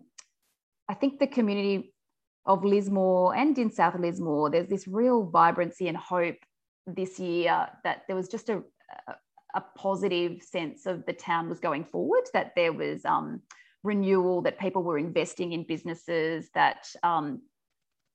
[0.89, 1.93] I think the community
[2.47, 6.37] of Lismore and in South Lismore, there's this real vibrancy and hope
[6.87, 8.63] this year that there was just a,
[9.09, 9.15] a
[9.61, 13.41] positive sense of the town was going forward, that there was um,
[13.83, 17.43] renewal, that people were investing in businesses, that um,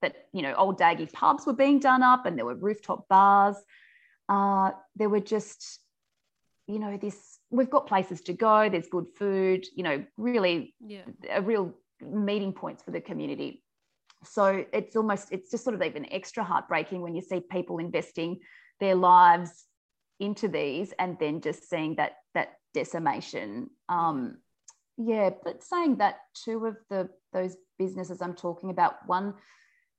[0.01, 3.57] that you know old daggy pubs were being done up, and there were rooftop bars.
[4.29, 5.79] Uh, there were just
[6.67, 8.69] you know this we've got places to go.
[8.69, 9.65] There's good food.
[9.75, 11.01] You know, really yeah.
[11.31, 13.63] a real meeting points for the community.
[14.23, 18.39] So it's almost it's just sort of even extra heartbreaking when you see people investing
[18.79, 19.65] their lives
[20.19, 24.37] into these and then just seeing that that decimation um
[24.97, 29.33] yeah but saying that two of the those businesses i'm talking about one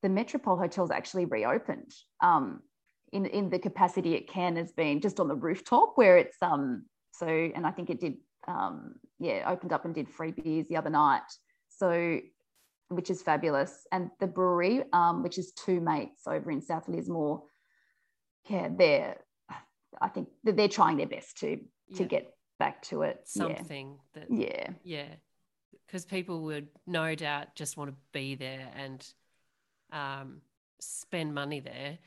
[0.02, 2.61] the metropole hotel's actually reopened um
[3.12, 6.85] in in the capacity it can has been just on the rooftop where it's um
[7.12, 8.14] so and i think it did
[8.48, 11.22] um yeah opened up and did free beers the other night
[11.68, 12.18] so
[12.88, 17.42] which is fabulous, and the brewery, um, which is two mates over in South Lismore.
[18.48, 19.16] Yeah, they're
[20.01, 21.57] I think that they're trying their best to
[21.95, 22.07] to Yeah.
[22.07, 23.21] get back to it.
[23.29, 24.71] Something that Yeah.
[24.83, 25.15] Yeah,
[25.87, 29.07] because people would no doubt just want to be there and
[29.93, 30.43] um,
[30.81, 31.99] spend money there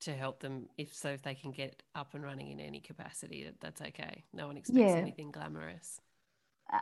[0.00, 0.68] to help them.
[0.78, 4.24] If so, if they can get up and running in any capacity, that, that's okay.
[4.32, 4.96] No one expects Yeah.
[4.96, 6.00] anything glamorous.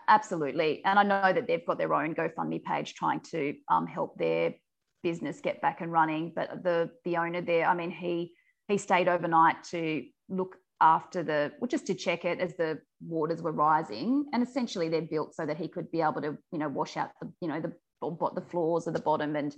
[0.08, 0.84] Absolutely.
[0.84, 4.54] And I know that they've got their own GoFundMe page trying to um, help their
[5.02, 6.32] business get back and running.
[6.34, 8.34] But the the owner there, I mean, he
[8.68, 13.42] he stayed overnight to look after the well, just to check it as the waters
[13.42, 14.26] were rising.
[14.32, 17.10] And essentially they're built so that he could be able to, you know, wash out
[17.20, 19.56] the, you know, the the floors at the bottom and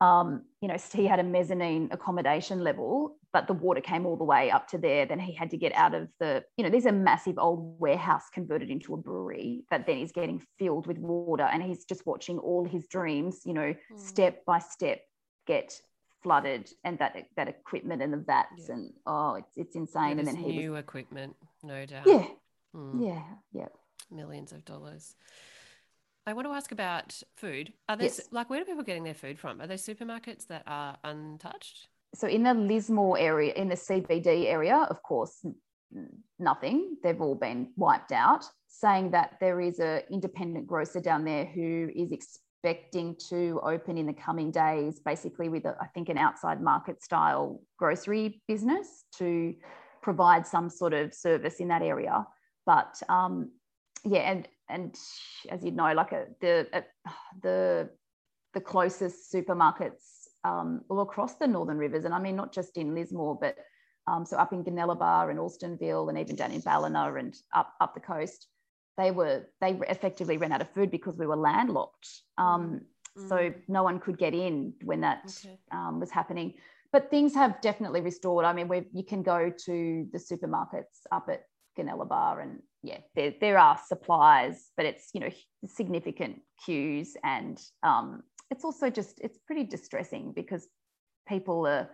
[0.00, 4.24] um, you know, he had a mezzanine accommodation level, but the water came all the
[4.24, 5.06] way up to there.
[5.06, 8.24] Then he had to get out of the, you know, there's a massive old warehouse
[8.32, 11.44] converted into a brewery that then is getting filled with water.
[11.44, 13.98] And he's just watching all his dreams, you know, Mm.
[13.98, 15.00] step by step
[15.46, 15.80] get
[16.28, 18.74] flooded and that that equipment and the vats Yeah.
[18.74, 20.18] and oh it's it's insane.
[20.18, 22.06] And then he new was equipment, no doubt.
[22.06, 22.26] yeah,
[22.74, 23.68] Mm, yeah, yeah.
[24.10, 25.14] millions of dollars.
[26.26, 27.72] I want to ask about food.
[27.88, 28.28] Are there Yes.
[28.32, 29.60] like where are people getting their food from?
[29.60, 31.88] Are there supermarkets that are untouched?
[32.14, 35.44] so in the Lismore area, in the CBD area, of course,
[36.38, 36.96] nothing.
[37.02, 38.44] They've all been wiped out.
[38.68, 42.10] Saying that there is a independent grocer down there who is
[42.64, 47.02] expecting to open in the coming days, basically with a, I think an outside market
[47.02, 49.54] style grocery business to
[50.02, 52.26] provide some sort of service in that area.
[52.64, 53.50] But um,
[54.02, 54.96] yeah, and and
[55.50, 56.82] as you know, like a, the a,
[57.42, 57.90] the
[58.54, 62.94] the closest supermarkets um, all across the Northern Rivers, and I mean not just in
[62.94, 63.56] Lismore, but
[64.06, 67.92] um, so up in Goonellabah and Alstonville, and even down in Ballina and up up
[67.92, 68.46] the coast,
[68.96, 72.08] they were they effectively ran out of food because we were landlocked.
[72.38, 72.80] Um,
[73.16, 75.56] So Mm, no one could get in when that okay.
[75.70, 76.54] um, was happening.
[76.92, 78.44] But things have definitely restored.
[78.44, 83.32] I mean, we you can go to the supermarkets up at Goonellabah, and yeah, there,
[83.40, 85.30] there are supplies, but it's you know
[85.66, 90.66] significant queues, and um, it's also just it's pretty distressing because
[91.28, 91.88] people are,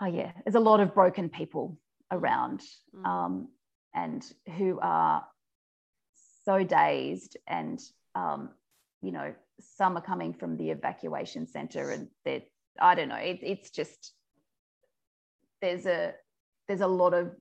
[0.00, 1.78] oh yeah, there's a lot of broken people
[2.10, 2.60] around,
[2.94, 3.06] Mm.
[3.06, 3.48] um,
[3.94, 4.22] and
[4.58, 5.24] who are
[6.46, 7.80] so dazed and
[8.14, 8.50] um,
[9.02, 12.42] you know some are coming from the evacuation center and they're
[12.80, 14.12] i don't know it, it's just
[15.62, 16.12] there's a
[16.68, 17.32] there's a lot of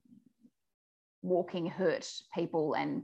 [1.21, 3.03] walking hurt people and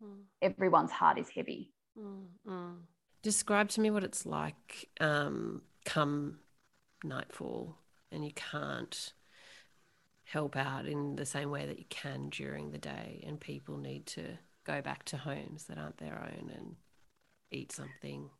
[0.00, 0.22] Mm.
[0.42, 2.76] everyone's heart is heavy Mm, mm.
[3.22, 6.38] Describe to me what it's like um, come
[7.02, 7.76] nightfall
[8.12, 9.12] and you can't
[10.22, 14.06] help out in the same way that you can during the day, and people need
[14.06, 16.76] to go back to homes that aren't their own and
[17.50, 18.30] eat something.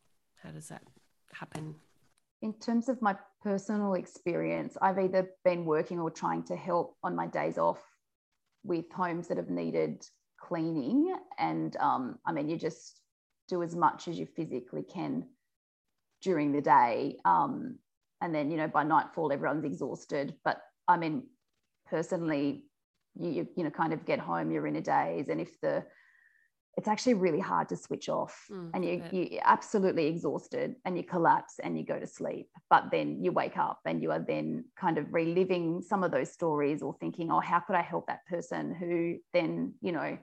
[0.42, 0.82] How does that
[1.32, 1.74] happen?
[2.42, 7.14] in terms of my personal experience i've either been working or trying to help on
[7.14, 7.82] my days off
[8.64, 10.04] with homes that have needed
[10.40, 13.00] cleaning and um, i mean you just
[13.48, 15.26] do as much as you physically can
[16.22, 17.76] during the day um,
[18.20, 21.22] and then you know by nightfall everyone's exhausted but i mean
[21.88, 22.64] personally
[23.18, 25.84] you, you you know kind of get home you're in a daze and if the
[26.76, 31.02] it's actually really hard to switch off Mm, and you, you're absolutely exhausted and you
[31.02, 34.64] collapse and you go to sleep but then you wake up and you are then
[34.76, 38.24] kind of reliving some of those stories or thinking oh how could i help that
[38.26, 40.18] person who then you know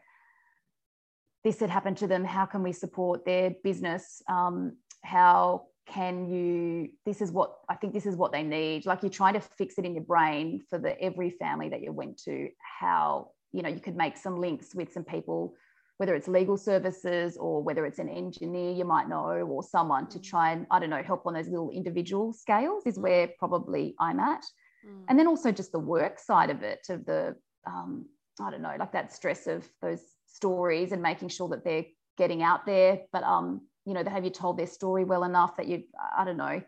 [1.45, 2.25] this had happened to them.
[2.25, 4.21] How can we support their business?
[4.27, 8.87] Um, how can you this is what i think this is what they need.
[8.87, 11.91] Like you're trying to fix it in your brain for the every family that you
[11.91, 15.53] went to how you know you could make some links with some people
[15.97, 20.19] whether it's legal services or whether it's an engineer you might know or someone to
[20.19, 24.19] try and i don't know help on those little individual scales is where probably i'm
[24.19, 24.43] at.
[24.85, 25.03] Mm.
[25.09, 28.05] and then also just the work side of it of the um,
[28.41, 31.85] i don't know like that stress of those stories and making sure that they're
[32.17, 32.99] getting out there.
[33.11, 35.83] But um you know they have you told their story well enough that you
[36.17, 36.61] i don't know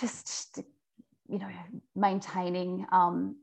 [0.00, 0.60] just
[1.28, 1.48] you know
[1.96, 3.36] maintaining um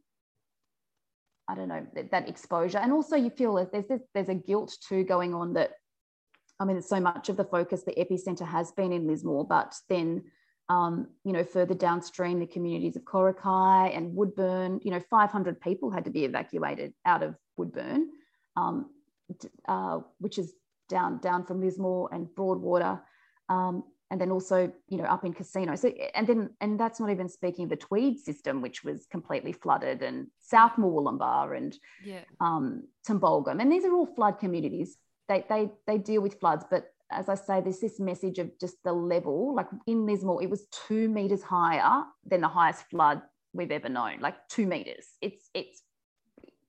[1.50, 2.78] i don't know that, that exposure.
[2.78, 5.72] And also you feel that there's this, there's a guilt too going on that
[6.60, 10.24] i mean so much of the focus the epicenter has been in lismore but then
[10.70, 15.90] um, you know, further downstream, the communities of Coraki and Woodburn, you know, 500 people
[15.90, 18.10] had to be evacuated out of Woodburn,
[18.56, 18.92] um,
[19.68, 20.54] uh, which is
[20.88, 23.02] down down from Lismore and Broadwater,
[23.50, 25.76] um, and then also, you know, up in Casino.
[25.76, 29.52] So, and then, and that's not even speaking of the Tweed system, which was completely
[29.54, 32.24] flooded, and South Murwillumbah and Yeah.
[32.40, 34.98] um, Tumbulgum, and these are all flood communities.
[35.28, 38.78] They they they deal with floods, but as I say, there's this message of just
[38.84, 39.56] the level.
[39.56, 43.22] Like in Lismore, it was two meters higher than the highest flood
[43.54, 44.20] we've ever known.
[44.20, 45.06] Like two meters.
[45.22, 45.84] It's it's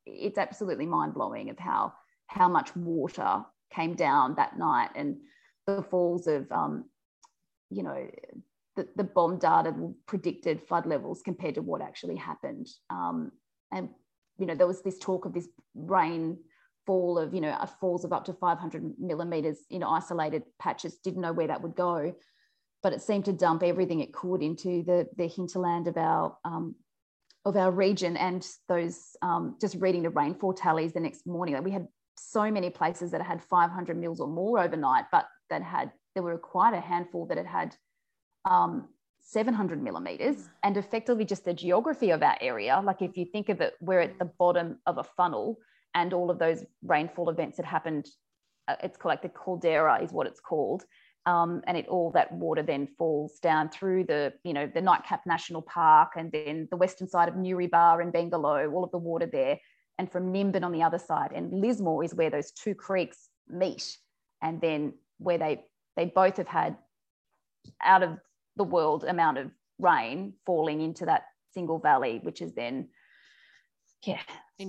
[0.06, 1.92] it's absolutely mind blowing of how
[2.26, 5.16] how much water came down that night and
[5.66, 6.84] the falls of um,
[7.70, 8.08] you know
[8.76, 9.74] the, the BoM data
[10.06, 12.68] predicted flood levels compared to what actually happened.
[12.88, 13.32] Um,
[13.72, 13.88] and
[14.38, 16.38] you know there was this talk of this rain
[16.86, 20.98] fall of you know falls of up to 500 millimeters in isolated patches.
[20.98, 22.14] Didn't know where that would go
[22.82, 26.74] but it seemed to dump everything it could into the the hinterland of our um,
[27.44, 28.16] of our region.
[28.16, 32.50] And those um, just reading the rainfall tallies the next morning like we had so
[32.50, 35.90] many places that had 500 mils or more overnight but that had
[36.20, 37.76] there were quite a handful that had had
[38.44, 38.88] um,
[39.20, 40.48] 700 millimeters mm.
[40.62, 42.80] and effectively just the geography of our area.
[42.84, 45.56] Like if you think of it we're at the bottom of a funnel
[45.94, 48.06] and all of those rainfall events that happened
[48.68, 50.84] uh, it's called like the caldera is what it's called
[51.26, 55.22] um, and it all that water then falls down through the you know the nightcap
[55.26, 59.26] national park and then the western side of newrybar and bangalow all of the water
[59.26, 59.58] there.
[59.98, 63.96] And from nimbin on the other side and lismore is where those two creeks meet
[64.42, 65.62] and then where they
[65.96, 66.76] they both have had
[67.82, 68.18] out of
[68.56, 72.88] the world amount of rain falling into that single valley which is then
[74.06, 74.20] yeah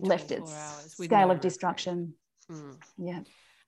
[0.02, 0.54] left its
[0.96, 2.14] scale of destruction
[2.50, 2.76] mm.
[2.98, 3.20] yeah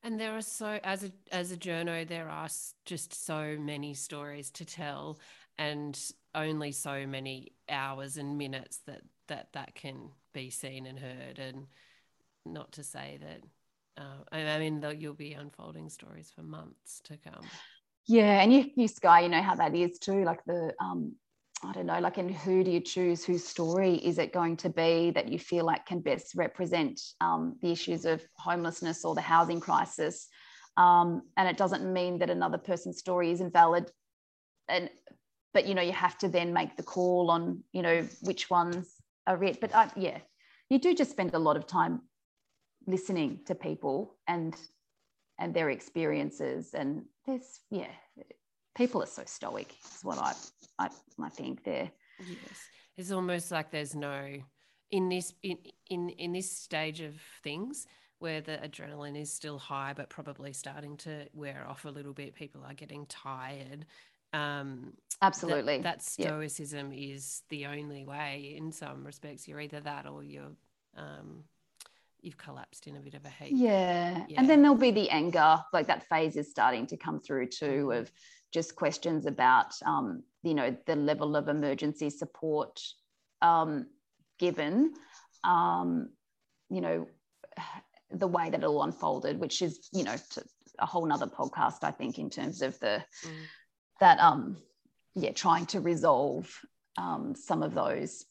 [0.04, 2.50] and there are so as a as a journo, there are
[2.86, 5.20] just so many stories to tell,
[5.58, 5.98] and
[6.36, 11.40] only so many hours and minutes that that that can be seen and heard.
[11.40, 11.68] And
[12.46, 13.44] not to say that,
[13.98, 17.46] uh, I mean, you'll be unfolding stories for months to come.
[18.06, 20.24] Yeah, and you, you Sky, you know how that is too.
[20.24, 21.14] Like the um,
[21.64, 23.24] I don't know, like, and who do you choose?
[23.24, 27.58] Whose story is it going to be that you feel like can best represent um,
[27.62, 30.28] the issues of homelessness or the housing crisis?
[30.76, 33.92] Um, and it doesn't mean that another person's story is invalid.
[34.68, 34.90] And
[35.54, 38.92] but you know, you have to then make the call on you know which ones
[39.28, 39.62] are it.
[39.62, 40.18] But I, yeah,
[40.70, 42.02] you do just spend a lot of time
[42.88, 44.56] listening to people and
[45.40, 46.74] and their experiences.
[46.74, 47.88] And there's yeah
[48.76, 50.34] people are so stoic is what i
[50.80, 50.90] i,
[51.22, 51.92] I think there.
[52.20, 52.60] Yes.
[52.96, 54.38] It's almost like there's no
[54.92, 55.58] in this in,
[55.90, 57.88] in in this stage of things
[58.20, 62.36] where the adrenaline is still high but probably starting to wear off a little bit
[62.36, 63.86] people are getting tired.
[64.34, 65.78] Um absolutely.
[65.78, 67.16] that, that stoicism yep.
[67.16, 69.48] is the only way in some respects.
[69.48, 70.52] You're either that or you're
[70.96, 71.44] um
[72.24, 73.52] you've collapsed in a bit of a heap.
[73.54, 74.26] Yeah.
[74.28, 74.40] yeah.
[74.40, 77.66] And then there'll be the anger, like that phase is starting to come through too
[77.66, 78.02] mm-hmm.
[78.02, 78.12] of
[78.54, 82.80] just questions about, um, you know, the level of emergency support
[83.42, 83.88] um,
[84.40, 84.94] given,
[85.44, 86.10] um,
[86.70, 87.08] you know,
[88.12, 90.16] the way that it all unfolded, which is, you know,
[90.80, 93.32] a whole nother podcast, I think, in terms of the, mm.
[94.00, 94.58] that, um,
[95.16, 96.56] yeah, trying to resolve
[96.98, 98.26] um, some of those,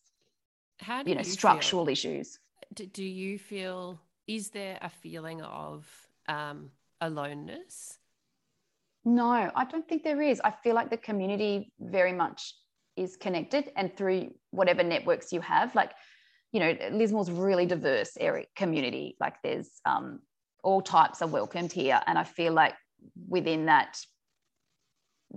[0.78, 1.92] How you know, you structural feel?
[1.92, 2.38] issues.
[2.72, 5.86] Do, do you feel, is there a feeling of
[6.28, 6.70] um,
[7.00, 7.98] aloneness
[9.04, 10.40] no, I don't think there is.
[10.44, 12.54] I feel like the community very much
[12.96, 15.92] is connected and through whatever networks you have, like,
[16.52, 19.16] you know, Lismore's really diverse area community.
[19.18, 20.20] Like there's um,
[20.62, 22.00] all types are welcomed here.
[22.06, 22.74] And I feel like
[23.26, 23.98] within that,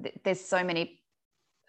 [0.03, 1.01] th- there's so many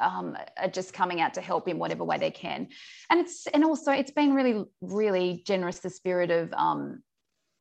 [0.00, 2.68] um, are just coming out to help in whatever way they can.
[3.10, 7.02] And it's and also it's been really, really generous, the spirit of um,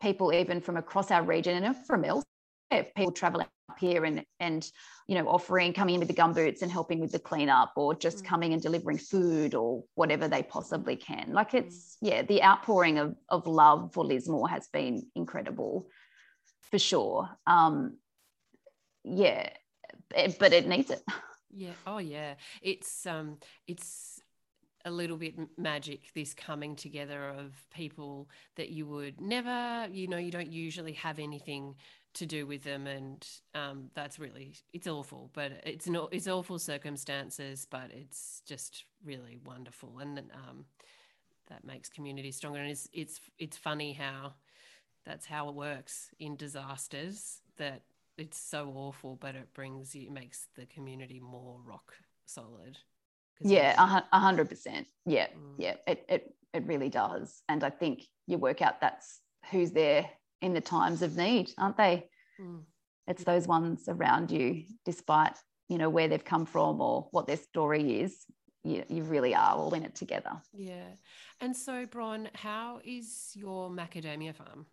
[0.01, 2.23] people even from across our region and from else
[2.95, 4.69] people traveling up here and and
[5.07, 8.23] you know offering coming in with the gumboots and helping with the cleanup or just
[8.23, 8.27] mm.
[8.27, 11.59] coming and delivering food or whatever they possibly can like mm.
[11.59, 15.87] it's yeah the outpouring of, of love for lismore has been incredible
[16.71, 17.97] for sure um
[19.03, 19.49] yeah
[20.39, 21.01] but it needs it
[21.55, 23.37] yeah oh yeah it's um
[23.67, 24.21] it's
[24.83, 30.17] a little bit magic this coming together of people that you would never you know
[30.17, 31.75] you don't usually have anything
[32.15, 35.29] to do with them, and um, that's really it's awful.
[35.33, 40.65] But it's not it's awful circumstances, but it's just really wonderful, and um,
[41.47, 42.59] that makes community stronger.
[42.59, 44.33] And it's it's it's funny how
[45.05, 47.41] that's how it works in disasters.
[47.57, 47.83] That
[48.17, 51.93] it's so awful, but it brings it makes the community more rock
[52.25, 52.77] solid.
[53.41, 54.87] Yeah, a hundred percent.
[55.05, 55.55] Yeah, mm.
[55.57, 57.41] yeah, it, it it really does.
[57.49, 59.19] And I think you work out that's
[59.51, 60.09] who's there
[60.41, 62.07] in the times of need, aren't they?
[62.39, 62.63] Mm.
[63.07, 65.37] It's those ones around you, despite
[65.67, 68.25] you know where they've come from or what their story is.
[68.63, 70.41] You, you really are all in it together.
[70.51, 70.87] Yeah.
[71.39, 74.65] And so, Bron, how is your macadamia farm?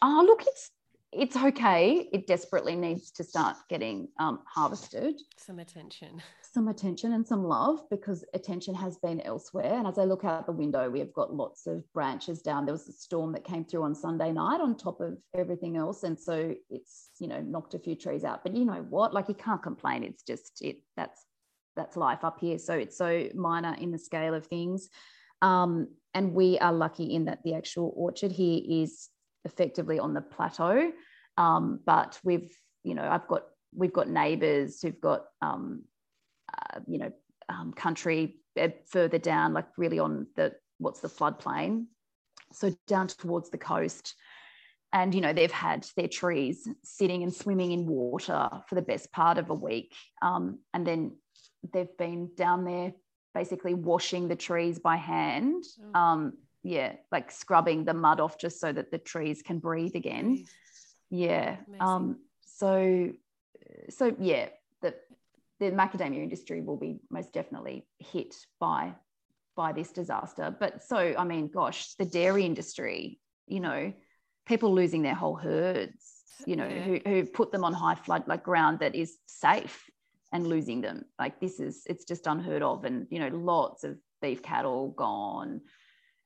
[0.00, 0.70] Oh, look, it's
[1.12, 2.08] it's okay.
[2.12, 5.20] It desperately needs to start getting um, harvested.
[5.36, 6.22] Some attention.
[6.42, 9.74] Some attention and some love because attention has been elsewhere.
[9.74, 12.64] And as I look out the window, we have got lots of branches down.
[12.64, 16.04] There was a storm that came through on Sunday night on top of everything else.
[16.04, 18.44] And so it's, you know, knocked a few trees out.
[18.44, 19.12] But you know what?
[19.12, 20.04] Like you can't complain.
[20.04, 21.24] It's just it that's
[21.76, 22.58] that's life up here.
[22.58, 24.88] So it's so minor in the scale of things.
[25.42, 29.08] Um, and we are lucky in that the actual orchard here is
[29.44, 30.92] effectively on the plateau.
[31.36, 32.50] Um, but we've,
[32.82, 35.84] you know, I've got, we've got neighbors who've got, um,
[36.52, 37.12] uh, you know,
[37.48, 38.40] um, country
[38.86, 41.86] further down, like really on the, what's the floodplain.
[42.52, 44.14] So down towards the coast.
[44.92, 49.12] And, you know, they've had their trees sitting and swimming in water for the best
[49.12, 49.94] part of a week.
[50.20, 51.16] Um, and then
[51.72, 52.92] they've been down there
[53.32, 55.62] basically washing the trees by hand.
[55.94, 56.00] Oh.
[56.00, 56.32] Um,
[56.62, 60.44] yeah, like scrubbing the mud off just so that the trees can breathe again.
[61.10, 61.56] Yeah.
[61.80, 63.10] Um, so,
[63.88, 64.48] so yeah,
[64.82, 64.94] the
[65.58, 68.92] the macadamia industry will be most definitely hit by
[69.56, 70.54] by this disaster.
[70.58, 73.92] But so, I mean, gosh, the dairy industry, you know,
[74.46, 76.12] people losing their whole herds,
[76.46, 76.82] you know, yeah.
[76.82, 79.88] who who put them on high flood like ground that is safe
[80.32, 81.06] and losing them.
[81.18, 85.62] Like this is it's just unheard of, and you know, lots of beef cattle gone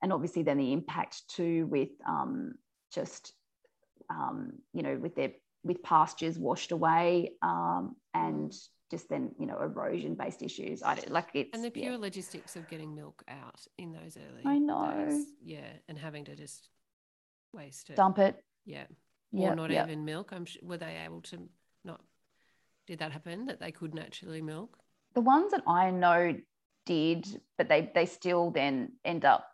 [0.01, 2.53] and obviously then the impact too with um,
[2.93, 3.33] just
[4.09, 5.31] um, you know with their
[5.63, 8.53] with pastures washed away um, and
[8.91, 10.83] just then you know erosion based issues.
[10.83, 11.97] I don't like it and the pure yeah.
[11.97, 15.05] logistics of getting milk out in those early i know.
[15.07, 16.69] days, yeah and having to just
[17.53, 17.95] waste it.
[17.95, 18.43] Dump it.
[18.65, 18.85] Yeah.
[19.33, 19.87] Or yep, not yep.
[19.87, 20.31] even milk.
[20.31, 21.49] I'm sure were they able to
[21.83, 22.01] not
[22.87, 24.77] did that happen that they could naturally milk?
[25.15, 26.35] The ones that i know
[26.85, 27.25] did
[27.57, 29.47] but they they still then end up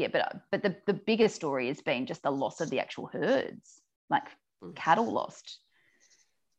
[0.00, 3.06] yeah, but but the, the bigger story has been just the loss of the actual
[3.06, 4.24] herds, like
[4.62, 4.74] mm.
[4.74, 5.58] cattle lost.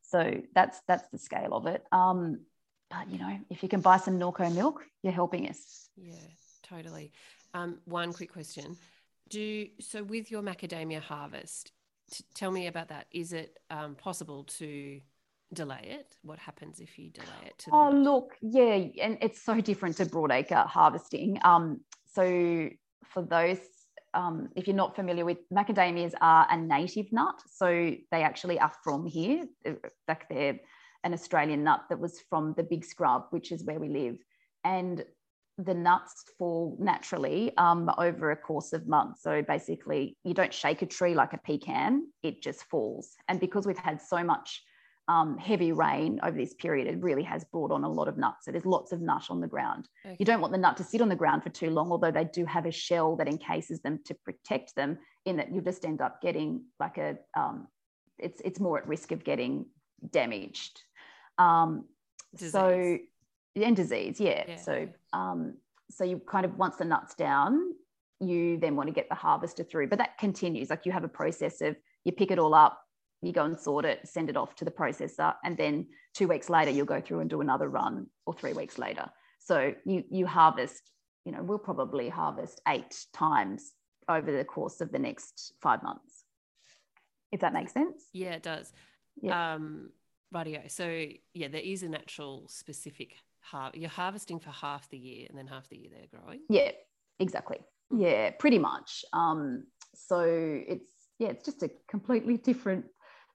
[0.02, 1.82] So that's that's the scale of it.
[1.90, 2.40] Um,
[2.88, 5.88] but you know, if you can buy some Norco milk, you're helping us.
[5.96, 6.14] Yeah,
[6.62, 7.12] totally.
[7.52, 8.76] Um, one quick question:
[9.28, 11.72] Do so with your macadamia harvest?
[12.12, 13.06] T- tell me about that.
[13.10, 15.00] Is it um, possible to
[15.52, 16.16] delay it?
[16.22, 17.66] What happens if you delay it?
[17.72, 21.40] oh, look, yeah, and it's so different to broadacre harvesting.
[21.42, 21.80] Um,
[22.14, 22.68] so
[23.06, 23.58] for those,
[24.14, 27.40] um, if you're not familiar with macadamias, are a native nut.
[27.50, 29.46] So they actually are from here.
[30.08, 30.58] Like they're
[31.04, 34.18] an Australian nut that was from the big scrub, which is where we live.
[34.64, 35.04] And
[35.58, 39.22] the nuts fall naturally um, over a course of months.
[39.22, 43.16] So basically, you don't shake a tree like a pecan, it just falls.
[43.28, 44.62] And because we've had so much
[45.08, 48.44] um, heavy rain over this period, it really has brought on a lot of nuts.
[48.44, 49.88] So there's lots of nut on the ground.
[50.06, 50.16] Okay.
[50.18, 52.24] You don't want the nut to sit on the ground for too long, although they
[52.24, 54.98] do have a shell that encases them to protect them.
[55.24, 57.68] In that you just end up getting like a, um,
[58.18, 59.66] it's it's more at risk of getting
[60.10, 60.80] damaged.
[61.38, 61.84] Um,
[62.36, 62.98] so
[63.56, 64.44] and disease, yeah.
[64.48, 64.56] yeah.
[64.56, 65.54] So um,
[65.90, 67.74] so you kind of once the nuts down,
[68.20, 70.70] you then want to get the harvester through, but that continues.
[70.70, 72.81] Like you have a process of you pick it all up,
[73.22, 76.50] you go and sort it, send it off to the processor, and then two weeks
[76.50, 79.08] later you'll go through and do another run, or three weeks later.
[79.38, 80.90] So you you harvest,
[81.24, 83.72] you know, we'll probably harvest eight times
[84.08, 86.24] over the course of the next five months.
[87.30, 88.04] If that makes sense.
[88.12, 88.72] Yeah, it does.
[89.20, 89.54] Yeah.
[89.54, 89.90] Um,
[90.32, 90.62] radio.
[90.68, 95.38] So yeah, there is a natural specific har- you're harvesting for half the year and
[95.38, 96.40] then half the year they're growing.
[96.48, 96.72] Yeah,
[97.18, 97.58] exactly.
[97.94, 99.04] Yeah, pretty much.
[99.12, 99.64] Um,
[99.94, 102.86] so it's yeah, it's just a completely different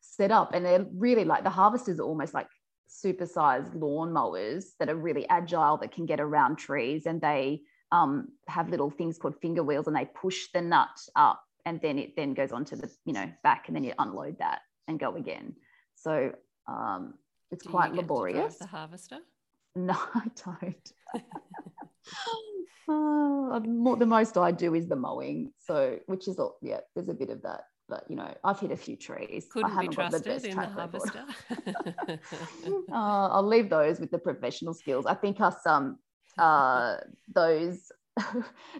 [0.02, 0.54] set up.
[0.54, 2.48] And they're really like the harvesters are almost like
[2.90, 8.30] supersized lawn mowers that are really agile that can get around trees and they um,
[8.48, 12.16] have little things called finger wheels and they push the nut up and then it
[12.16, 15.54] then goes onto the you know back and then you unload that and go again.
[15.96, 16.32] So
[16.68, 17.14] um,
[17.52, 18.58] it's Do quite laborious.
[18.58, 19.20] the harvester?
[19.76, 20.92] No i don't.
[22.90, 25.52] Uh, more, the most i do is the mowing.
[25.60, 28.72] So which is all yeah there's a bit of that but you know, I've hit
[28.72, 29.48] a few trees.
[29.50, 31.26] Couldn't I haven't be trusted got the best in the harvester.
[32.92, 35.06] uh, I'll leave those with the professional skills.
[35.06, 35.98] I think us um
[36.38, 36.98] uh
[37.34, 37.92] those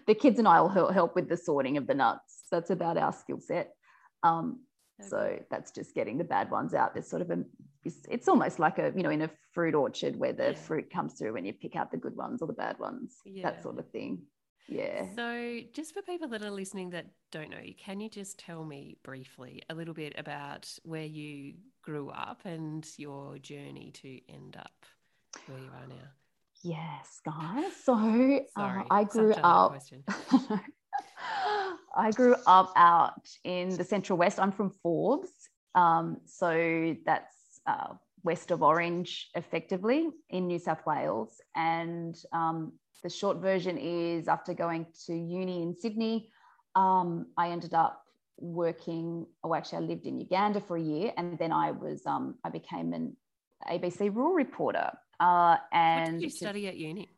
[0.06, 2.44] the kids and I will help with the sorting of the nuts.
[2.50, 3.74] That's about our skill set.
[4.22, 4.60] Um,
[5.00, 5.08] okay.
[5.08, 6.94] So that's just getting the bad ones out.
[6.94, 7.44] There's sort of a,
[7.84, 10.54] it's, it's almost like a, you know, in a fruit orchard where the yeah.
[10.54, 13.44] fruit comes through and you pick out the good ones or the bad ones, yeah.
[13.44, 14.22] that sort of thing.
[14.68, 15.06] Yeah.
[15.16, 18.64] So, just for people that are listening that don't know you, can you just tell
[18.64, 24.56] me briefly a little bit about where you grew up and your journey to end
[24.58, 24.84] up
[25.46, 25.94] where you are now?
[26.62, 27.76] Yes, guys.
[27.82, 27.94] So,
[28.56, 29.80] uh, I grew up.
[31.96, 34.38] I grew up out in the Central West.
[34.38, 41.40] I'm from Forbes Um, so that's uh, west of Orange, effectively in New South Wales.
[41.56, 42.72] And um,
[43.02, 46.30] the short version is after going to uni in Sydney,
[46.74, 48.02] um, I ended up
[48.38, 49.26] working.
[49.42, 52.50] Oh, actually, I lived in Uganda for a year, and then I was um, I
[52.50, 53.16] became an
[53.68, 54.90] ABC rural reporter.
[55.20, 57.08] Uh, and what did you study at uni?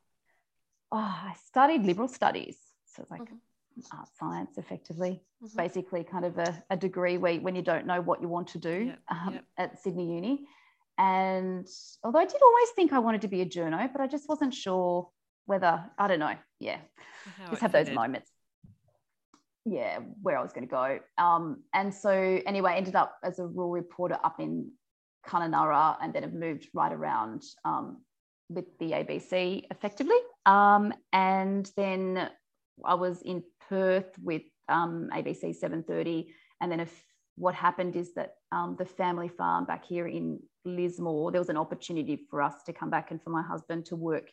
[0.93, 2.57] Oh, I studied liberal studies,
[2.87, 3.97] so it's like mm-hmm.
[3.97, 5.23] art science, effectively.
[5.43, 5.57] Mm-hmm.
[5.57, 8.59] Basically, kind of a, a, degree where when you don't know what you want to
[8.59, 8.99] do yep.
[9.09, 9.45] Um, yep.
[9.57, 10.47] at Sydney Uni.
[10.99, 11.67] And
[12.05, 14.53] although I did always think I wanted to be a journo, but I just wasn't
[14.53, 15.09] sure
[15.51, 16.37] whether I don't know.
[16.61, 16.79] Yeah,
[17.37, 18.31] How just have those moments.
[19.65, 21.01] Yeah, where I was going to go.
[21.19, 22.13] Um, and so
[22.47, 24.71] anyway, I ended up as a rural reporter up in
[25.27, 27.99] Kununurra, and then have moved right around um,
[28.49, 30.21] with the ABC effectively.
[30.47, 32.31] Um, and then
[32.85, 36.93] I was in Perth with um, ABC 730, and then if
[37.35, 41.57] what happened is that um, the family farm back here in Lismore, there was an
[41.57, 44.31] opportunity for us to come back and for my husband to work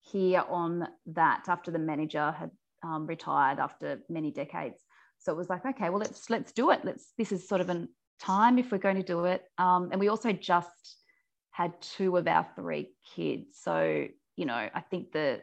[0.00, 2.50] here on that after the manager had
[2.82, 4.84] um, retired after many decades.
[5.18, 6.84] So it was like, okay, well let's let's do it.
[6.84, 7.88] Let's this is sort of a
[8.20, 9.44] time if we're going to do it.
[9.58, 10.96] Um, and we also just
[11.50, 13.58] had two of our three kids.
[13.60, 15.42] So you know, I think the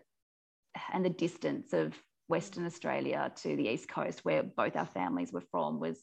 [0.92, 1.94] and the distance of
[2.28, 6.00] Western Australia to the East Coast, where both our families were from, was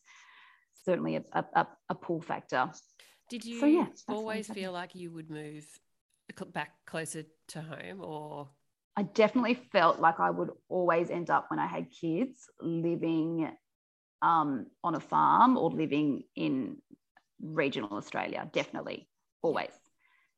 [0.85, 2.71] certainly a, a, a pull factor.
[3.29, 5.65] Did you so, yeah, always feel like you would move
[6.53, 8.49] back closer to home or?
[8.97, 13.51] I definitely felt like I would always end up when I had kids living
[14.23, 16.77] um, on a farm or living in
[17.41, 18.49] regional Australia.
[18.53, 19.09] Definitely,
[19.43, 19.71] always.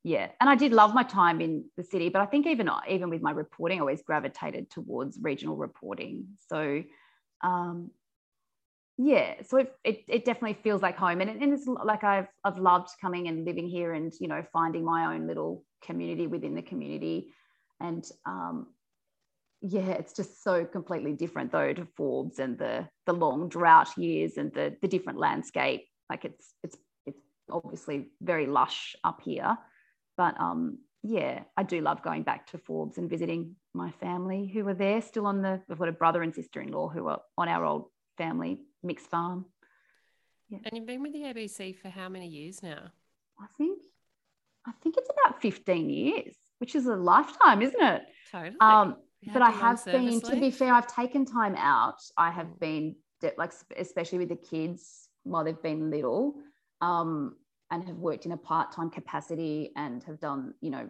[0.05, 3.09] Yeah, and I did love my time in the city, but I think even even
[3.09, 6.26] with my reporting, I always gravitated towards regional reporting.
[6.49, 6.82] So,
[7.43, 7.90] um,
[9.05, 12.28] yeah so it, it, it, definitely feels like home and, it, and it's like I've,
[12.44, 16.55] I've loved coming and living here and you know finding my own little community within
[16.55, 17.32] the community
[17.80, 18.68] and um,
[19.61, 24.36] yeah it's just so completely different though to forbes and the the long drought years
[24.36, 25.86] and the the different landscape.
[26.11, 26.76] Like it's it's
[27.07, 29.57] it's obviously very lush up here
[30.16, 34.66] but um yeah i do love going back to forbes and visiting my family who
[34.68, 37.64] are there still on the i've got a brother and sister-in-law who are on our
[37.64, 37.86] old
[38.17, 39.47] family mixed farm.
[40.49, 40.59] Yeah.
[40.65, 42.91] And you've been with the ABC for how many years now?
[43.41, 43.83] I think
[44.67, 48.03] I think it's about 15 years, which is a lifetime, isn't it?
[48.31, 48.57] Totally.
[48.61, 48.97] Um,
[49.33, 52.01] but I have been, to be fair, I've taken time out.
[52.17, 52.61] I have mm.
[52.61, 52.97] been
[53.37, 56.35] like, especially with the kids while they've been little,
[56.81, 57.37] um,
[57.71, 60.89] and have worked in a part-time capacity and have done, you know,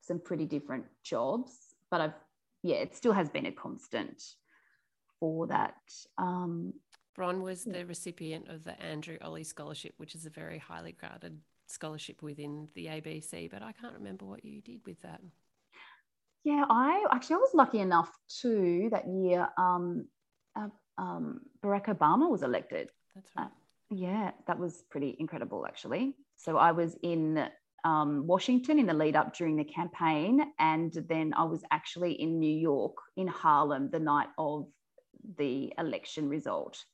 [0.00, 1.52] some pretty different jobs.
[1.90, 2.14] But I've,
[2.62, 4.22] yeah, it still has been a constant
[5.20, 5.74] for that.
[6.16, 6.74] Um,
[7.14, 11.38] Bron was the recipient of the Andrew Olle Scholarship, which is a very highly graded
[11.66, 15.20] scholarship within the ABC, but I can't remember what you did with that.
[16.44, 18.10] Yeah, I actually I was lucky enough
[18.40, 19.48] too that year.
[19.58, 20.06] Um,
[20.56, 22.90] uh, um, Barack Obama was elected.
[23.14, 23.46] That's right.
[23.46, 23.50] Uh,
[23.90, 26.14] yeah, that was pretty incredible actually.
[26.36, 27.48] So I was in
[27.84, 32.38] um, Washington in the lead up during the campaign, and then I was actually in
[32.38, 34.68] New York in Harlem the night of
[35.36, 36.84] the election result.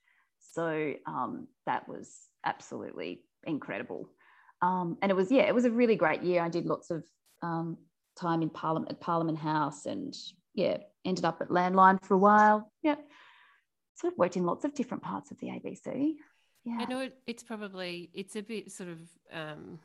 [0.53, 2.11] So um, that was
[2.45, 4.09] absolutely incredible.
[4.63, 6.43] Um, and it was, yeah, it was a really great year.
[6.43, 7.05] I did lots of
[7.43, 7.77] um,
[8.17, 10.15] time in Parliament at Parliament House and
[10.55, 12.71] yeah, ended up at Landline for a while.
[12.83, 12.97] Yeah.
[13.97, 16.15] Sort of worked in lots of different parts of the ABC.
[16.65, 16.79] Yeah.
[16.81, 18.99] I know it, it's probably, it's a bit sort of,
[19.33, 19.79] um,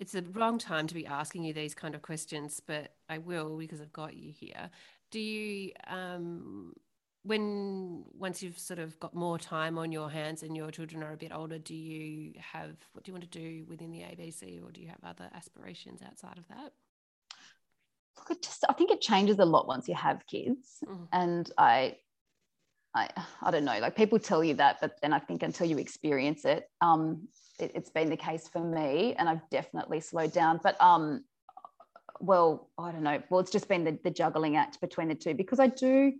[0.00, 3.56] it's the wrong time to be asking you these kind of questions, but I will
[3.56, 4.70] because I've got you here.
[5.12, 6.72] Do you um,
[7.24, 11.12] when once you've sort of got more time on your hands and your children are
[11.12, 14.62] a bit older, do you have what do you want to do within the ABC,
[14.62, 16.72] or do you have other aspirations outside of that?
[18.16, 21.06] Look, it just I think it changes a lot once you have kids, mm.
[21.12, 21.96] and I.
[22.94, 23.08] I,
[23.40, 26.44] I don't know, like people tell you that, but then I think until you experience
[26.44, 27.26] it, um,
[27.58, 30.60] it, has been the case for me, and I've definitely slowed down.
[30.62, 31.24] But um,
[32.20, 33.22] well, I don't know.
[33.30, 36.12] Well, it's just been the, the juggling act between the two because I do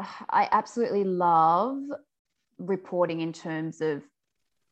[0.00, 1.78] I absolutely love
[2.58, 4.02] reporting in terms of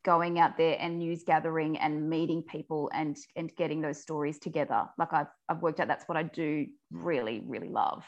[0.04, 4.86] going out there and news gathering and meeting people and and getting those stories together.
[4.98, 8.04] Like i've, I've worked out that's what i do really really love.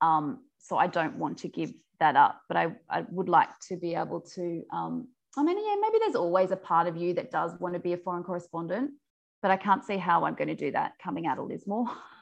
[0.00, 3.76] Um, so i don't want to give that up but i, I would like to
[3.76, 7.30] be able to um, i mean yeah maybe there's always a part of you that
[7.30, 8.92] does want to be a foreign correspondent
[9.42, 11.86] but i can't see how i'm going to do that coming out of lismore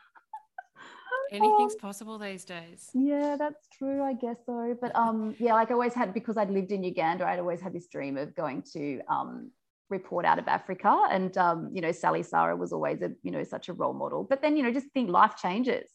[1.30, 2.90] anything's um, possible these days.
[2.94, 4.02] Yeah, that's true.
[4.02, 4.76] I guess so.
[4.80, 7.72] But um, yeah, like I always had because I'd lived in Uganda, I'd always had
[7.72, 9.50] this dream of going to um
[9.88, 13.44] report out of Africa, and um, you know, Sally Sara was always a you know
[13.44, 14.24] such a role model.
[14.24, 15.90] But then you know, just think life changes,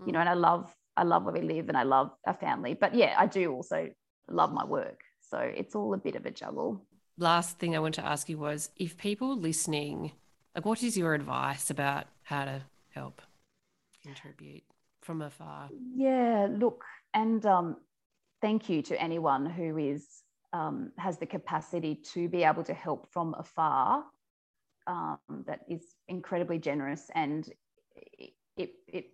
[0.00, 0.06] mm.
[0.06, 2.74] you know, and I love I love where we live and I love our family.
[2.74, 3.90] But yeah, I do also
[4.28, 5.00] love my work.
[5.20, 6.84] So it's all a bit of a juggle.
[7.18, 10.12] Last thing I want to ask you was if people listening,
[10.54, 13.22] like, what is your advice about how to help
[14.02, 14.64] contribute
[15.04, 15.68] from afar?
[15.94, 17.76] Yeah, look, and um,
[18.40, 20.06] thank you to anyone who is
[20.52, 24.04] um, has the capacity to be able to help from afar.
[24.86, 27.48] Um, that is incredibly generous and
[27.96, 29.04] it, it, it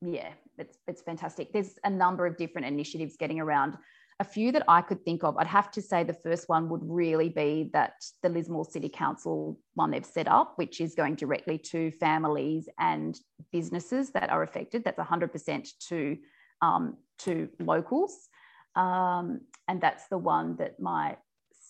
[0.00, 3.76] yeah it's it's fantastic there's a number of different initiatives getting around
[4.20, 6.80] a few that I could think of, I'd have to say the first one would
[6.82, 11.56] really be that the Lismore City Council one they've set up, which is going directly
[11.58, 13.18] to families and
[13.52, 14.82] businesses that are affected.
[14.84, 16.16] That's 100% to,
[16.62, 18.28] um, to locals.
[18.74, 21.16] Um, and that's the one that my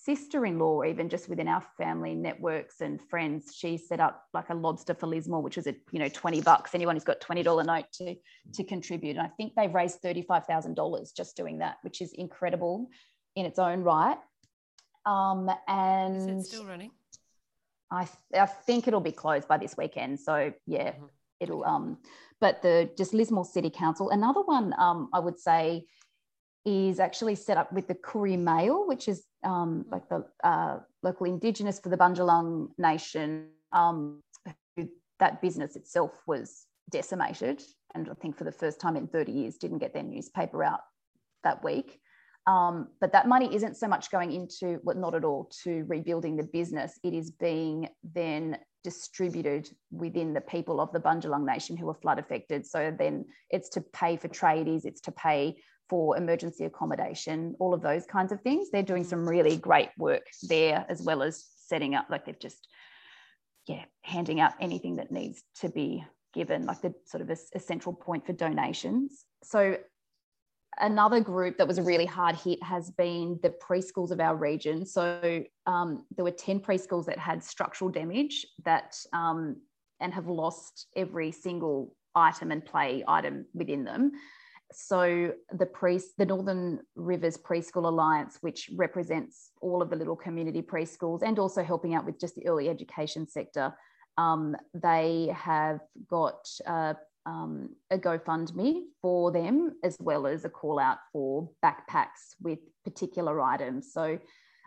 [0.09, 4.95] sister-in-law, even just within our family networks and friends, she set up like a lobster
[4.95, 6.75] for Lismore, which was a you know 20 bucks.
[6.75, 8.17] Anyone who's got $20 note to,
[8.55, 9.19] to contribute.
[9.19, 12.89] And I think they've raised $35,000 just doing that, which is incredible
[13.37, 14.17] in its own right.
[15.05, 16.91] Um, and still running?
[17.91, 20.21] I, I think it'll be closed by this weekend.
[20.21, 21.05] So yeah, mm-hmm.
[21.41, 21.99] it'll um,
[22.41, 24.09] but the just Lismore City Council.
[24.09, 25.85] Another one um, I would say
[26.65, 31.27] is actually set up with the Koori Mail, which is um, like the uh, local
[31.27, 33.49] Indigenous for the Bundjalung Nation.
[33.73, 34.21] Um,
[35.21, 37.63] that business itself was decimated,
[37.95, 40.81] and I think for the first time in 30 years, didn't get their newspaper out
[41.45, 42.01] that week.
[42.47, 46.37] Um, but that money isn't so much going into, well, not at all, to rebuilding
[46.37, 46.99] the business.
[47.05, 52.19] It is being then distributed within the people of the Bundjalung Nation who are flood
[52.19, 52.65] affected.
[52.65, 55.59] So then it's to pay for tradies, it's to pay
[55.89, 58.71] for emergency accommodation, all of those kinds of things.
[58.71, 62.69] They're doing some really great work there, as well as setting up, like they've just,
[63.67, 67.61] yeah, handing out anything that needs to be given, like the sort of a, a
[67.61, 69.25] central point for donations.
[69.43, 69.79] So,
[70.81, 74.85] another group that was a really hard hit has been the preschools of our region.
[74.87, 79.57] So, um, there were 10 preschools that had structural damage that um,
[80.01, 84.13] and have lost every single item and play item within them
[84.73, 90.63] so the pre the Northern Rivers Preschool Alliance, which represents all of the little community
[90.63, 93.75] preschools and also helping out with just the early education sector,
[94.19, 96.95] um, they have got uh,
[97.25, 103.41] um, a GoFundMe for them as well as a call out for backpacks with particular
[103.41, 103.93] items.
[103.93, 104.19] So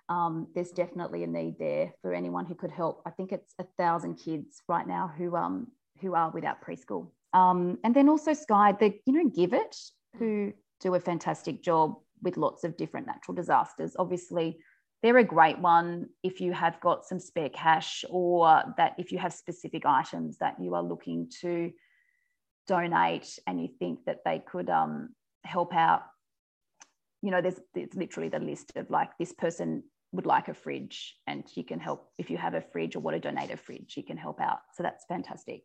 [0.09, 3.01] um, there's definitely a need there for anyone who could help.
[3.05, 5.67] I think it's a thousand kids right now who um,
[6.01, 7.11] who are without preschool.
[7.33, 9.75] Um, and then also Sky, the you know GIVIT,
[10.17, 13.95] who do a fantastic job with lots of different natural disasters.
[13.97, 14.59] Obviously,
[15.01, 19.17] they're a great one if you have got some spare cash or that if you
[19.17, 21.71] have specific items that you are looking to
[22.67, 25.09] donate and you think that they could um,
[25.43, 26.03] help out.
[27.23, 31.15] You know, there's, there's literally the list of like this person would like a fridge
[31.25, 33.95] and you can help if you have a fridge or want to donate a fridge,
[33.95, 34.59] you can help out.
[34.75, 35.63] So that's fantastic.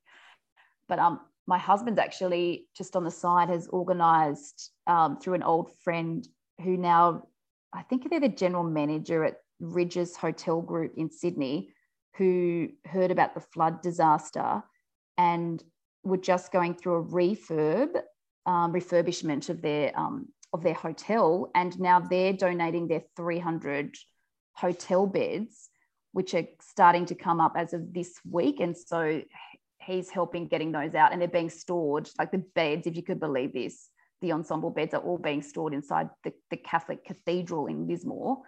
[0.88, 5.70] But um, my husband actually just on the side has organized um, through an old
[5.82, 6.26] friend
[6.62, 7.22] who now
[7.72, 11.70] I think they're the general manager at Rydges Hotel Group in Sydney,
[12.16, 14.62] who heard about the flood disaster
[15.18, 15.62] and
[16.02, 17.96] were just going through a refurb,
[18.46, 23.94] um, refurbishment of their um, of their hotel, and now they're donating their 300
[24.52, 25.68] hotel beds,
[26.12, 28.60] which are starting to come up as of this week.
[28.60, 29.22] And so
[29.86, 33.20] he's helping getting those out and they're being stored like the beds if you could
[33.20, 33.88] believe this
[34.22, 38.38] the ensemble beds are all being stored inside the, the catholic cathedral in lismore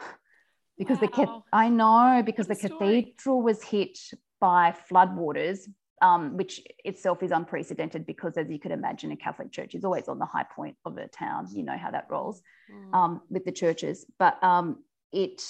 [0.78, 1.42] because wow.
[1.52, 3.98] the i know because what the cathedral was hit
[4.40, 5.60] by floodwaters
[6.00, 10.06] um, which itself is unprecedented because as you could imagine a catholic church is always
[10.06, 12.40] on the high point of a town you know how that rolls
[12.72, 12.94] mm.
[12.94, 14.78] um, with the churches but um,
[15.10, 15.42] it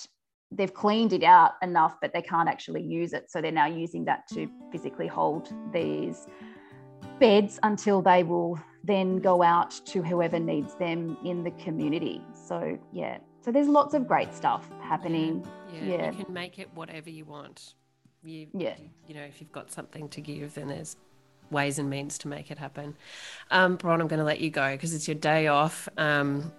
[0.51, 3.31] they've cleaned it out enough, but they can't actually use it.
[3.31, 6.27] So they're now using that to physically hold these
[7.19, 12.23] beds until they will then go out to whoever needs them in the community.
[12.33, 13.19] So, yeah.
[13.41, 15.47] So there's lots of great stuff happening.
[15.73, 15.81] Yeah.
[15.81, 15.97] yeah.
[15.97, 16.11] yeah.
[16.13, 17.75] You can make it whatever you want.
[18.23, 18.77] You, yeah.
[19.07, 20.97] You know, if you've got something to give, then there's
[21.51, 22.97] ways and means to make it happen.
[23.51, 25.89] Um, Bron, I'm going to let you go because it's your day off.
[25.97, 26.53] Um,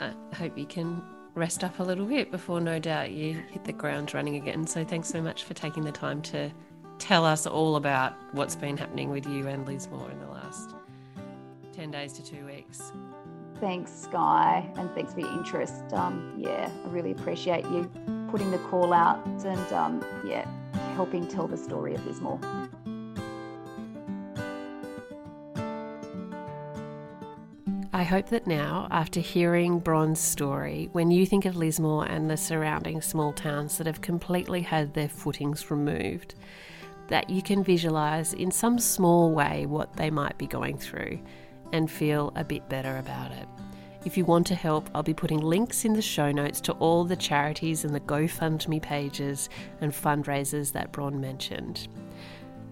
[0.00, 1.02] I hope you can
[1.34, 4.66] rest up a little bit before no doubt you hit the ground running again.
[4.66, 6.50] So thanks so much for taking the time to
[6.98, 10.74] tell us all about what's been happening with you and Lismore in the last
[11.72, 12.92] 10 days to two weeks.
[13.60, 15.92] Thanks, Sky, and thanks for your interest.
[15.92, 17.90] Um, yeah, I really appreciate you
[18.30, 20.46] putting the call out and um, yeah,
[20.94, 22.40] helping tell the story of Lismore.
[27.94, 32.38] I hope that now, after hearing Bron's story, when you think of Lismore and the
[32.38, 36.34] surrounding small towns that have completely had their footings removed,
[37.08, 41.20] that you can visualise in some small way what they might be going through
[41.74, 43.46] and feel a bit better about it.
[44.06, 47.04] If you want to help, I'll be putting links in the show notes to all
[47.04, 49.50] the charities and the GoFundMe pages
[49.82, 51.88] and fundraisers that Bron mentioned.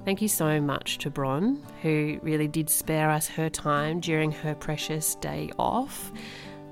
[0.05, 4.55] Thank you so much to Bron, who really did spare us her time during her
[4.55, 6.11] precious day off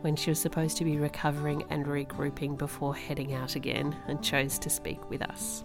[0.01, 4.59] when she was supposed to be recovering and regrouping before heading out again and chose
[4.61, 5.65] to speak with us.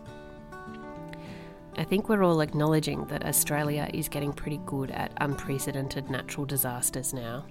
[1.78, 7.14] I think we're all acknowledging that Australia is getting pretty good at unprecedented natural disasters
[7.14, 7.46] now.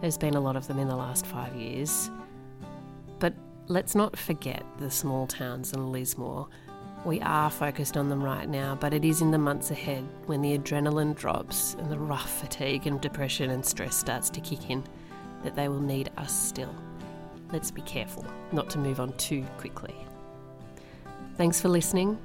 [0.00, 2.10] There's been a lot of them in the last five years.
[3.20, 3.34] But
[3.68, 6.48] let's not forget the small towns in Lismore
[7.04, 10.42] we are focused on them right now, but it is in the months ahead when
[10.42, 14.84] the adrenaline drops and the rough fatigue and depression and stress starts to kick in
[15.42, 16.74] that they will need us still.
[17.52, 19.94] Let's be careful not to move on too quickly.
[21.36, 22.18] Thanks for listening.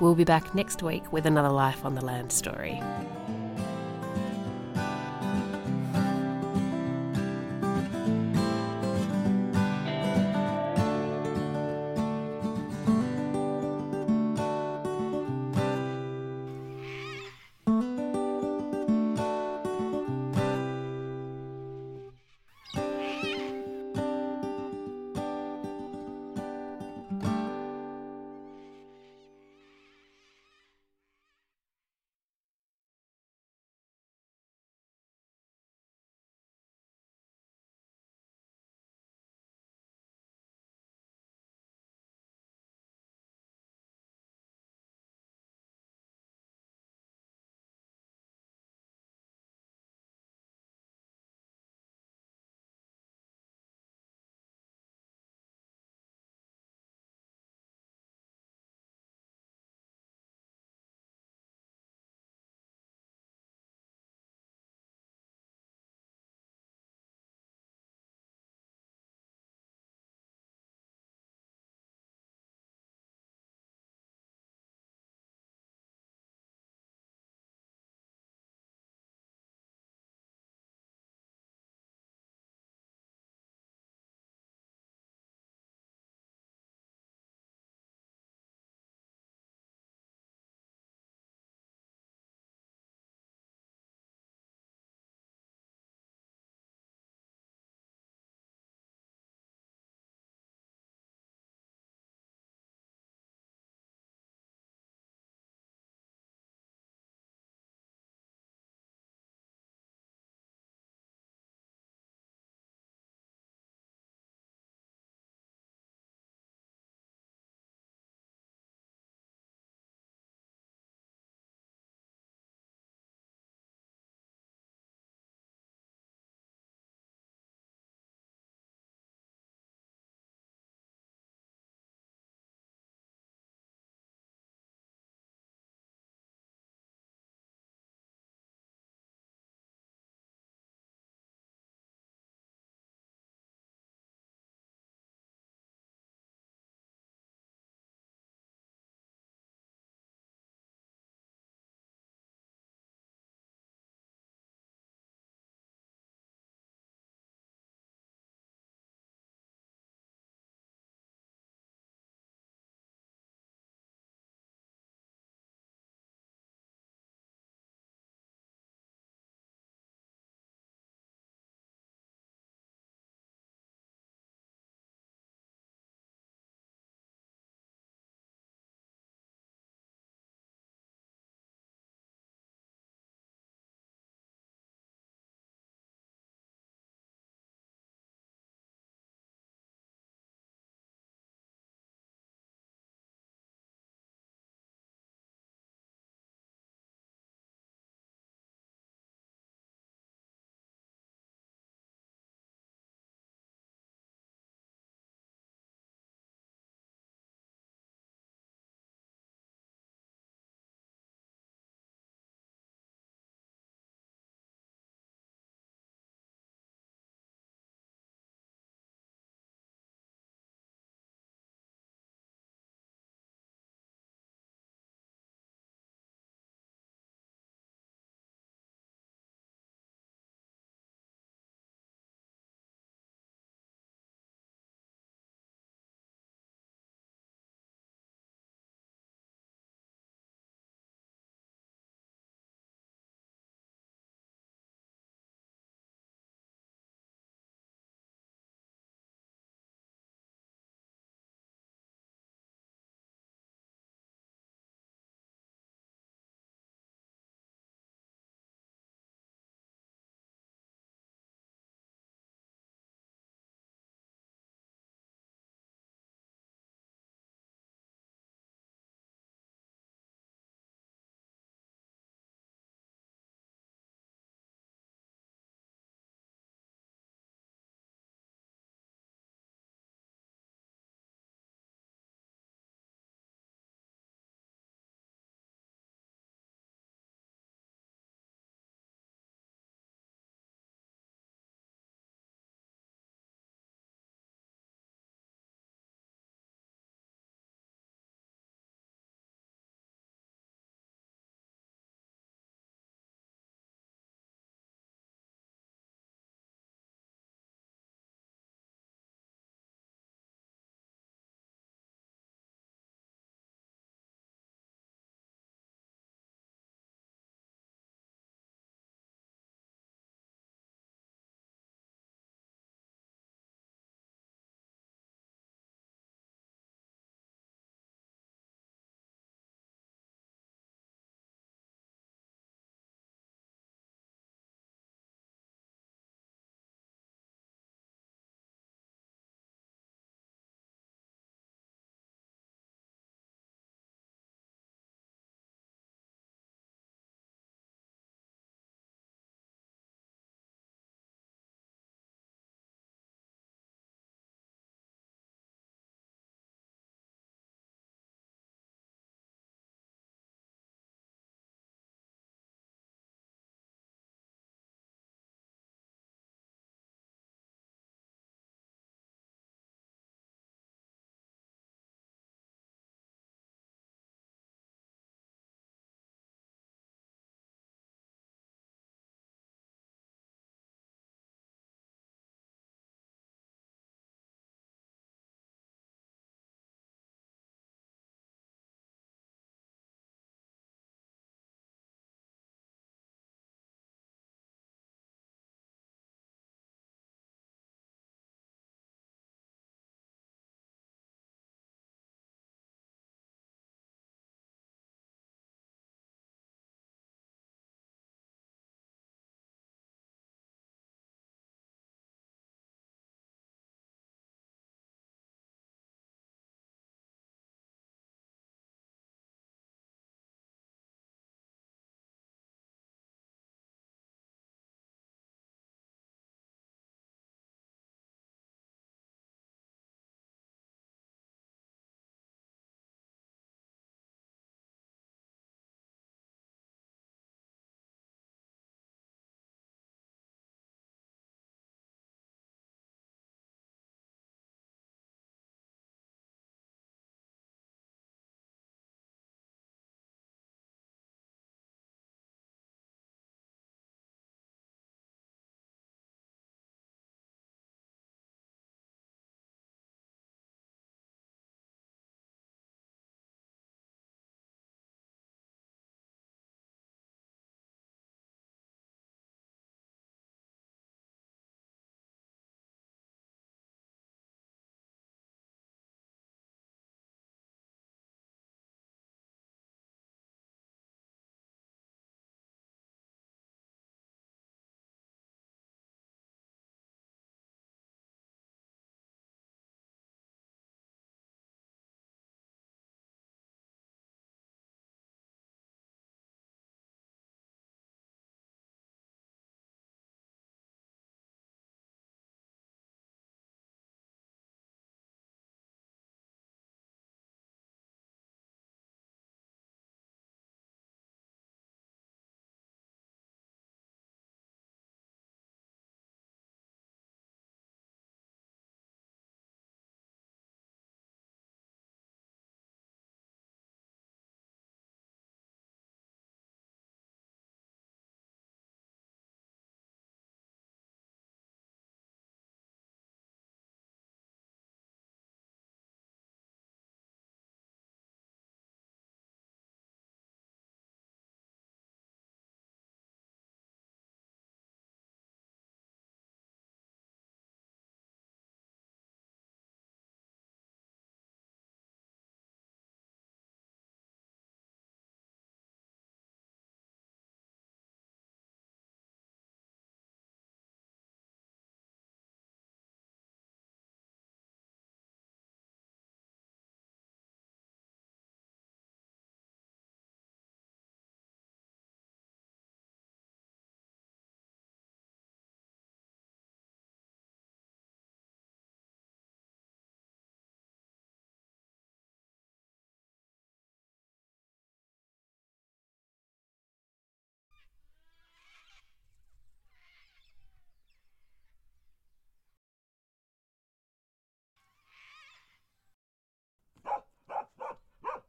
[0.00, 2.80] We'll be back next week with another Life on the Land story.